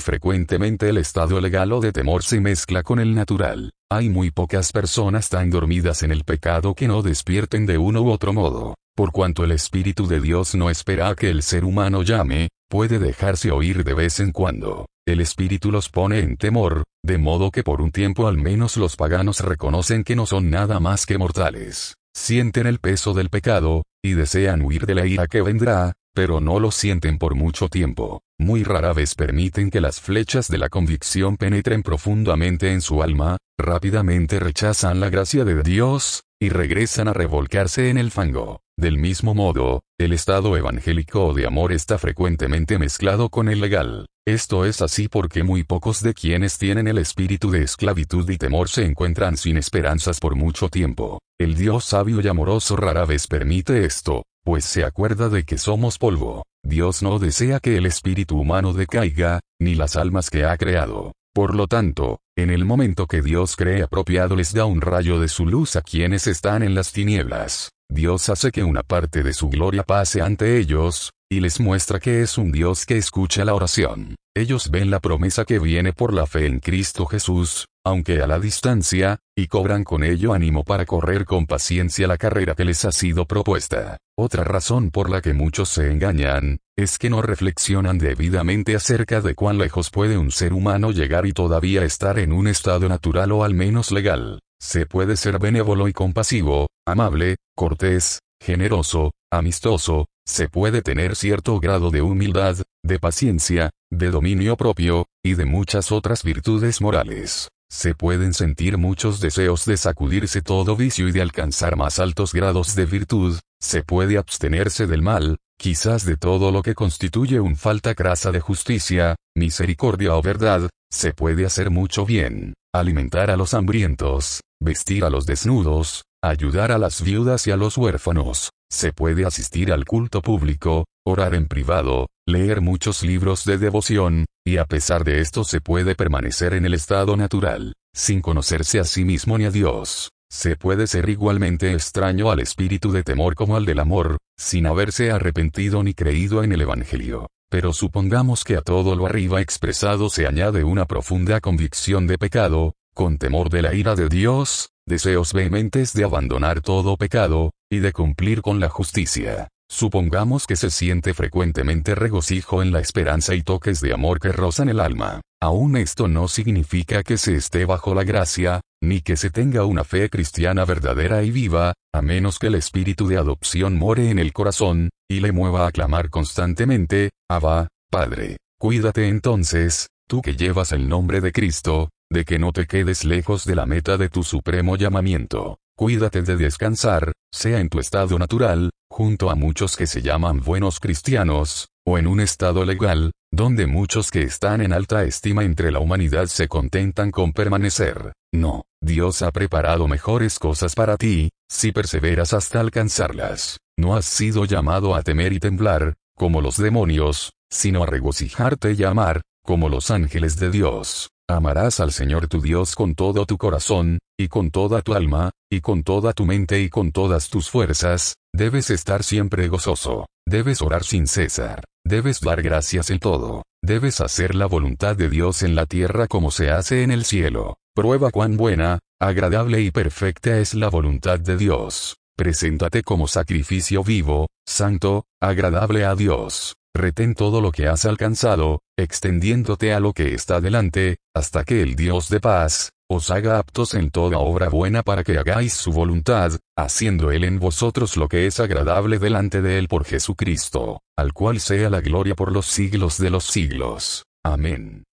frecuentemente 0.00 0.88
el 0.88 0.98
estado 0.98 1.40
legal 1.40 1.72
o 1.72 1.80
de 1.80 1.92
temor 1.92 2.22
se 2.22 2.40
mezcla 2.40 2.82
con 2.82 3.00
el 3.00 3.14
natural. 3.14 3.72
Hay 3.90 4.10
muy 4.10 4.30
pocas 4.30 4.70
personas 4.70 5.30
tan 5.30 5.50
dormidas 5.50 6.02
en 6.02 6.12
el 6.12 6.24
pecado 6.24 6.74
que 6.74 6.88
no 6.88 7.02
despierten 7.02 7.64
de 7.64 7.78
uno 7.78 8.02
u 8.02 8.10
otro 8.10 8.34
modo. 8.34 8.74
Por 8.94 9.12
cuanto 9.12 9.44
el 9.44 9.52
Espíritu 9.52 10.06
de 10.06 10.20
Dios 10.20 10.54
no 10.54 10.70
espera 10.70 11.08
a 11.08 11.14
que 11.14 11.30
el 11.30 11.42
ser 11.42 11.64
humano 11.64 12.02
llame, 12.02 12.48
puede 12.68 12.98
dejarse 12.98 13.50
oír 13.50 13.84
de 13.84 13.94
vez 13.94 14.20
en 14.20 14.32
cuando. 14.32 14.86
El 15.08 15.22
Espíritu 15.22 15.72
los 15.72 15.88
pone 15.88 16.18
en 16.18 16.36
temor, 16.36 16.84
de 17.02 17.16
modo 17.16 17.50
que 17.50 17.62
por 17.62 17.80
un 17.80 17.92
tiempo 17.92 18.28
al 18.28 18.36
menos 18.36 18.76
los 18.76 18.94
paganos 18.94 19.40
reconocen 19.40 20.04
que 20.04 20.14
no 20.14 20.26
son 20.26 20.50
nada 20.50 20.80
más 20.80 21.06
que 21.06 21.16
mortales. 21.16 21.94
Sienten 22.14 22.66
el 22.66 22.78
peso 22.78 23.14
del 23.14 23.30
pecado, 23.30 23.84
y 24.04 24.12
desean 24.12 24.60
huir 24.60 24.84
de 24.84 24.94
la 24.94 25.06
ira 25.06 25.26
que 25.26 25.40
vendrá, 25.40 25.94
pero 26.14 26.42
no 26.42 26.60
lo 26.60 26.70
sienten 26.70 27.16
por 27.16 27.36
mucho 27.36 27.70
tiempo. 27.70 28.20
Muy 28.38 28.64
rara 28.64 28.92
vez 28.92 29.14
permiten 29.14 29.70
que 29.70 29.80
las 29.80 29.98
flechas 29.98 30.48
de 30.48 30.58
la 30.58 30.68
convicción 30.68 31.38
penetren 31.38 31.82
profundamente 31.82 32.70
en 32.74 32.82
su 32.82 33.02
alma, 33.02 33.38
rápidamente 33.58 34.38
rechazan 34.38 35.00
la 35.00 35.08
gracia 35.08 35.46
de 35.46 35.62
Dios, 35.62 36.24
y 36.40 36.50
regresan 36.50 37.08
a 37.08 37.12
revolcarse 37.12 37.90
en 37.90 37.98
el 37.98 38.10
fango. 38.10 38.60
Del 38.76 38.96
mismo 38.96 39.34
modo, 39.34 39.82
el 39.98 40.12
estado 40.12 40.56
evangélico 40.56 41.34
de 41.34 41.46
amor 41.46 41.72
está 41.72 41.98
frecuentemente 41.98 42.78
mezclado 42.78 43.28
con 43.28 43.48
el 43.48 43.60
legal. 43.60 44.06
Esto 44.26 44.64
es 44.64 44.82
así 44.82 45.08
porque 45.08 45.42
muy 45.42 45.64
pocos 45.64 46.02
de 46.02 46.14
quienes 46.14 46.58
tienen 46.58 46.86
el 46.86 46.98
espíritu 46.98 47.50
de 47.50 47.62
esclavitud 47.62 48.28
y 48.30 48.38
temor 48.38 48.68
se 48.68 48.84
encuentran 48.84 49.36
sin 49.36 49.56
esperanzas 49.56 50.20
por 50.20 50.36
mucho 50.36 50.68
tiempo. 50.68 51.18
El 51.40 51.56
Dios 51.56 51.86
sabio 51.86 52.20
y 52.20 52.28
amoroso 52.28 52.76
rara 52.76 53.04
vez 53.04 53.26
permite 53.26 53.84
esto, 53.84 54.24
pues 54.44 54.64
se 54.64 54.84
acuerda 54.84 55.28
de 55.28 55.44
que 55.44 55.58
somos 55.58 55.98
polvo. 55.98 56.44
Dios 56.62 57.02
no 57.02 57.18
desea 57.18 57.58
que 57.58 57.78
el 57.78 57.86
espíritu 57.86 58.38
humano 58.38 58.72
decaiga, 58.72 59.40
ni 59.60 59.74
las 59.74 59.96
almas 59.96 60.30
que 60.30 60.44
ha 60.44 60.56
creado. 60.56 61.12
Por 61.38 61.54
lo 61.54 61.68
tanto, 61.68 62.18
en 62.36 62.50
el 62.50 62.64
momento 62.64 63.06
que 63.06 63.22
Dios 63.22 63.54
cree 63.54 63.84
apropiado 63.84 64.34
les 64.34 64.52
da 64.52 64.64
un 64.64 64.80
rayo 64.80 65.20
de 65.20 65.28
su 65.28 65.46
luz 65.46 65.76
a 65.76 65.82
quienes 65.82 66.26
están 66.26 66.64
en 66.64 66.74
las 66.74 66.90
tinieblas. 66.90 67.70
Dios 67.88 68.28
hace 68.28 68.50
que 68.50 68.64
una 68.64 68.82
parte 68.82 69.22
de 69.22 69.32
su 69.32 69.48
gloria 69.48 69.84
pase 69.84 70.20
ante 70.20 70.58
ellos, 70.58 71.12
y 71.30 71.38
les 71.38 71.60
muestra 71.60 72.00
que 72.00 72.22
es 72.22 72.38
un 72.38 72.50
Dios 72.50 72.84
que 72.84 72.96
escucha 72.96 73.44
la 73.44 73.54
oración. 73.54 74.16
Ellos 74.38 74.70
ven 74.70 74.88
la 74.88 75.00
promesa 75.00 75.44
que 75.44 75.58
viene 75.58 75.92
por 75.92 76.14
la 76.14 76.24
fe 76.24 76.46
en 76.46 76.60
Cristo 76.60 77.06
Jesús, 77.06 77.66
aunque 77.84 78.22
a 78.22 78.28
la 78.28 78.38
distancia, 78.38 79.18
y 79.36 79.48
cobran 79.48 79.82
con 79.82 80.04
ello 80.04 80.32
ánimo 80.32 80.62
para 80.62 80.86
correr 80.86 81.24
con 81.24 81.44
paciencia 81.44 82.06
la 82.06 82.18
carrera 82.18 82.54
que 82.54 82.64
les 82.64 82.84
ha 82.84 82.92
sido 82.92 83.24
propuesta. 83.24 83.96
Otra 84.16 84.44
razón 84.44 84.92
por 84.92 85.10
la 85.10 85.22
que 85.22 85.34
muchos 85.34 85.70
se 85.70 85.90
engañan, 85.90 86.60
es 86.76 86.98
que 86.98 87.10
no 87.10 87.20
reflexionan 87.20 87.98
debidamente 87.98 88.76
acerca 88.76 89.20
de 89.20 89.34
cuán 89.34 89.58
lejos 89.58 89.90
puede 89.90 90.16
un 90.16 90.30
ser 90.30 90.52
humano 90.52 90.92
llegar 90.92 91.26
y 91.26 91.32
todavía 91.32 91.82
estar 91.82 92.20
en 92.20 92.32
un 92.32 92.46
estado 92.46 92.88
natural 92.88 93.32
o 93.32 93.42
al 93.42 93.54
menos 93.54 93.90
legal. 93.90 94.38
Se 94.60 94.86
puede 94.86 95.16
ser 95.16 95.40
benévolo 95.40 95.88
y 95.88 95.92
compasivo, 95.92 96.68
amable, 96.86 97.38
cortés, 97.56 98.20
generoso, 98.40 99.10
amistoso, 99.32 100.06
se 100.28 100.48
puede 100.48 100.82
tener 100.82 101.16
cierto 101.16 101.58
grado 101.58 101.90
de 101.90 102.02
humildad, 102.02 102.58
de 102.84 102.98
paciencia, 102.98 103.70
de 103.90 104.10
dominio 104.10 104.56
propio, 104.56 105.06
y 105.24 105.34
de 105.34 105.44
muchas 105.44 105.92
otras 105.92 106.22
virtudes 106.22 106.80
morales. 106.80 107.48
Se 107.70 107.94
pueden 107.94 108.32
sentir 108.32 108.78
muchos 108.78 109.20
deseos 109.20 109.66
de 109.66 109.76
sacudirse 109.76 110.40
todo 110.40 110.74
vicio 110.74 111.06
y 111.06 111.12
de 111.12 111.20
alcanzar 111.20 111.76
más 111.76 111.98
altos 111.98 112.32
grados 112.32 112.74
de 112.74 112.86
virtud, 112.86 113.38
se 113.60 113.82
puede 113.82 114.16
abstenerse 114.16 114.86
del 114.86 115.02
mal, 115.02 115.36
quizás 115.58 116.06
de 116.06 116.16
todo 116.16 116.50
lo 116.50 116.62
que 116.62 116.74
constituye 116.74 117.40
un 117.40 117.56
falta 117.56 117.92
grasa 117.92 118.32
de 118.32 118.40
justicia, 118.40 119.16
misericordia 119.36 120.16
o 120.16 120.22
verdad, 120.22 120.70
se 120.90 121.12
puede 121.12 121.44
hacer 121.44 121.70
mucho 121.70 122.06
bien, 122.06 122.54
alimentar 122.72 123.30
a 123.30 123.36
los 123.36 123.52
hambrientos, 123.52 124.40
vestir 124.60 125.04
a 125.04 125.10
los 125.10 125.26
desnudos, 125.26 126.04
ayudar 126.22 126.72
a 126.72 126.78
las 126.78 127.02
viudas 127.02 127.46
y 127.46 127.50
a 127.50 127.56
los 127.56 127.76
huérfanos, 127.76 128.50
se 128.70 128.92
puede 128.92 129.26
asistir 129.26 129.72
al 129.72 129.84
culto 129.84 130.22
público, 130.22 130.86
orar 131.06 131.34
en 131.34 131.48
privado, 131.48 132.08
leer 132.28 132.60
muchos 132.60 133.02
libros 133.02 133.46
de 133.46 133.56
devoción, 133.56 134.26
y 134.46 134.58
a 134.58 134.66
pesar 134.66 135.02
de 135.02 135.20
esto 135.20 135.44
se 135.44 135.62
puede 135.62 135.94
permanecer 135.94 136.52
en 136.52 136.66
el 136.66 136.74
estado 136.74 137.16
natural, 137.16 137.72
sin 137.94 138.20
conocerse 138.20 138.78
a 138.78 138.84
sí 138.84 139.06
mismo 139.06 139.38
ni 139.38 139.46
a 139.46 139.50
Dios. 139.50 140.10
Se 140.30 140.54
puede 140.54 140.86
ser 140.86 141.08
igualmente 141.08 141.72
extraño 141.72 142.30
al 142.30 142.40
espíritu 142.40 142.92
de 142.92 143.02
temor 143.02 143.34
como 143.34 143.56
al 143.56 143.64
del 143.64 143.78
amor, 143.78 144.18
sin 144.36 144.66
haberse 144.66 145.10
arrepentido 145.10 145.82
ni 145.82 145.94
creído 145.94 146.44
en 146.44 146.52
el 146.52 146.60
Evangelio. 146.60 147.28
Pero 147.50 147.72
supongamos 147.72 148.44
que 148.44 148.56
a 148.56 148.60
todo 148.60 148.94
lo 148.94 149.06
arriba 149.06 149.40
expresado 149.40 150.10
se 150.10 150.26
añade 150.26 150.64
una 150.64 150.84
profunda 150.84 151.40
convicción 151.40 152.06
de 152.06 152.18
pecado, 152.18 152.74
con 152.94 153.16
temor 153.16 153.48
de 153.48 153.62
la 153.62 153.74
ira 153.74 153.94
de 153.94 154.10
Dios, 154.10 154.68
deseos 154.86 155.32
vehementes 155.32 155.94
de 155.94 156.04
abandonar 156.04 156.60
todo 156.60 156.98
pecado, 156.98 157.52
y 157.70 157.78
de 157.78 157.92
cumplir 157.92 158.42
con 158.42 158.60
la 158.60 158.68
justicia. 158.68 159.48
Supongamos 159.70 160.46
que 160.46 160.56
se 160.56 160.70
siente 160.70 161.12
frecuentemente 161.12 161.94
regocijo 161.94 162.62
en 162.62 162.72
la 162.72 162.80
esperanza 162.80 163.34
y 163.34 163.42
toques 163.42 163.80
de 163.80 163.92
amor 163.92 164.18
que 164.18 164.32
rozan 164.32 164.70
el 164.70 164.80
alma. 164.80 165.20
Aún 165.40 165.76
esto 165.76 166.08
no 166.08 166.26
significa 166.26 167.02
que 167.02 167.18
se 167.18 167.36
esté 167.36 167.66
bajo 167.66 167.94
la 167.94 168.02
gracia, 168.02 168.62
ni 168.82 169.02
que 169.02 169.16
se 169.16 169.30
tenga 169.30 169.66
una 169.66 169.84
fe 169.84 170.08
cristiana 170.08 170.64
verdadera 170.64 171.22
y 171.22 171.30
viva, 171.30 171.74
a 171.92 172.02
menos 172.02 172.38
que 172.38 172.46
el 172.46 172.54
espíritu 172.54 173.08
de 173.08 173.18
adopción 173.18 173.76
more 173.76 174.10
en 174.10 174.18
el 174.18 174.32
corazón, 174.32 174.88
y 175.08 175.20
le 175.20 175.32
mueva 175.32 175.66
a 175.66 175.72
clamar 175.72 176.08
constantemente, 176.08 177.10
Abba, 177.30 177.68
Padre. 177.90 178.38
Cuídate 178.58 179.08
entonces, 179.08 179.88
tú 180.08 180.22
que 180.22 180.34
llevas 180.34 180.72
el 180.72 180.88
nombre 180.88 181.20
de 181.20 181.30
Cristo, 181.30 181.90
de 182.10 182.24
que 182.24 182.38
no 182.38 182.52
te 182.52 182.66
quedes 182.66 183.04
lejos 183.04 183.44
de 183.44 183.54
la 183.54 183.66
meta 183.66 183.98
de 183.98 184.08
tu 184.08 184.22
supremo 184.22 184.76
llamamiento. 184.76 185.58
Cuídate 185.76 186.22
de 186.22 186.36
descansar, 186.36 187.12
sea 187.32 187.60
en 187.60 187.68
tu 187.68 187.78
estado 187.78 188.18
natural, 188.18 188.70
junto 188.98 189.30
a 189.30 189.36
muchos 189.36 189.76
que 189.76 189.86
se 189.86 190.02
llaman 190.02 190.40
buenos 190.40 190.80
cristianos, 190.80 191.68
o 191.86 191.98
en 191.98 192.08
un 192.08 192.18
estado 192.18 192.64
legal, 192.64 193.12
donde 193.30 193.68
muchos 193.68 194.10
que 194.10 194.22
están 194.22 194.60
en 194.60 194.72
alta 194.72 195.04
estima 195.04 195.44
entre 195.44 195.70
la 195.70 195.78
humanidad 195.78 196.26
se 196.26 196.48
contentan 196.48 197.12
con 197.12 197.32
permanecer. 197.32 198.12
No, 198.34 198.64
Dios 198.82 199.22
ha 199.22 199.30
preparado 199.30 199.86
mejores 199.86 200.40
cosas 200.40 200.74
para 200.74 200.96
ti, 200.96 201.30
si 201.48 201.70
perseveras 201.70 202.32
hasta 202.32 202.58
alcanzarlas. 202.58 203.58
No 203.78 203.94
has 203.94 204.04
sido 204.04 204.46
llamado 204.46 204.96
a 204.96 205.02
temer 205.04 205.32
y 205.32 205.38
temblar, 205.38 205.94
como 206.16 206.40
los 206.40 206.56
demonios, 206.56 207.30
sino 207.52 207.84
a 207.84 207.86
regocijarte 207.86 208.72
y 208.72 208.82
amar, 208.82 209.22
como 209.44 209.68
los 209.68 209.92
ángeles 209.92 210.40
de 210.40 210.50
Dios. 210.50 211.08
Amarás 211.30 211.78
al 211.80 211.92
Señor 211.92 212.26
tu 212.26 212.40
Dios 212.40 212.74
con 212.74 212.94
todo 212.94 213.26
tu 213.26 213.36
corazón, 213.36 213.98
y 214.18 214.28
con 214.28 214.50
toda 214.50 214.80
tu 214.80 214.94
alma, 214.94 215.30
y 215.52 215.60
con 215.60 215.82
toda 215.82 216.14
tu 216.14 216.24
mente 216.24 216.62
y 216.62 216.70
con 216.70 216.90
todas 216.90 217.28
tus 217.28 217.50
fuerzas, 217.50 218.14
debes 218.34 218.70
estar 218.70 219.02
siempre 219.02 219.46
gozoso, 219.48 220.06
debes 220.26 220.62
orar 220.62 220.84
sin 220.84 221.06
cesar, 221.06 221.64
debes 221.84 222.22
dar 222.22 222.40
gracias 222.40 222.88
en 222.88 222.98
todo, 222.98 223.42
debes 223.62 224.00
hacer 224.00 224.34
la 224.34 224.46
voluntad 224.46 224.96
de 224.96 225.10
Dios 225.10 225.42
en 225.42 225.54
la 225.54 225.66
tierra 225.66 226.06
como 226.06 226.30
se 226.30 226.50
hace 226.50 226.82
en 226.82 226.90
el 226.90 227.04
cielo. 227.04 227.58
Prueba 227.74 228.10
cuán 228.10 228.38
buena, 228.38 228.78
agradable 228.98 229.60
y 229.60 229.70
perfecta 229.70 230.38
es 230.38 230.54
la 230.54 230.70
voluntad 230.70 231.20
de 231.20 231.36
Dios. 231.36 231.98
Preséntate 232.18 232.82
como 232.82 233.06
sacrificio 233.06 233.84
vivo, 233.84 234.26
santo, 234.44 235.04
agradable 235.22 235.84
a 235.84 235.94
Dios. 235.94 236.56
Retén 236.74 237.14
todo 237.14 237.40
lo 237.40 237.52
que 237.52 237.68
has 237.68 237.84
alcanzado, 237.84 238.58
extendiéndote 238.76 239.72
a 239.72 239.78
lo 239.78 239.92
que 239.92 240.14
está 240.14 240.40
delante, 240.40 240.96
hasta 241.14 241.44
que 241.44 241.62
el 241.62 241.76
Dios 241.76 242.08
de 242.08 242.18
paz, 242.18 242.70
os 242.90 243.12
haga 243.12 243.38
aptos 243.38 243.74
en 243.74 243.90
toda 243.90 244.18
obra 244.18 244.48
buena 244.48 244.82
para 244.82 245.04
que 245.04 245.16
hagáis 245.16 245.52
su 245.52 245.70
voluntad, 245.70 246.32
haciendo 246.56 247.12
Él 247.12 247.22
en 247.22 247.38
vosotros 247.38 247.96
lo 247.96 248.08
que 248.08 248.26
es 248.26 248.40
agradable 248.40 248.98
delante 248.98 249.40
de 249.40 249.60
Él 249.60 249.68
por 249.68 249.84
Jesucristo, 249.84 250.80
al 250.96 251.12
cual 251.12 251.38
sea 251.38 251.70
la 251.70 251.80
gloria 251.80 252.16
por 252.16 252.32
los 252.32 252.46
siglos 252.46 252.98
de 252.98 253.10
los 253.10 253.26
siglos. 253.26 254.06
Amén. 254.24 254.87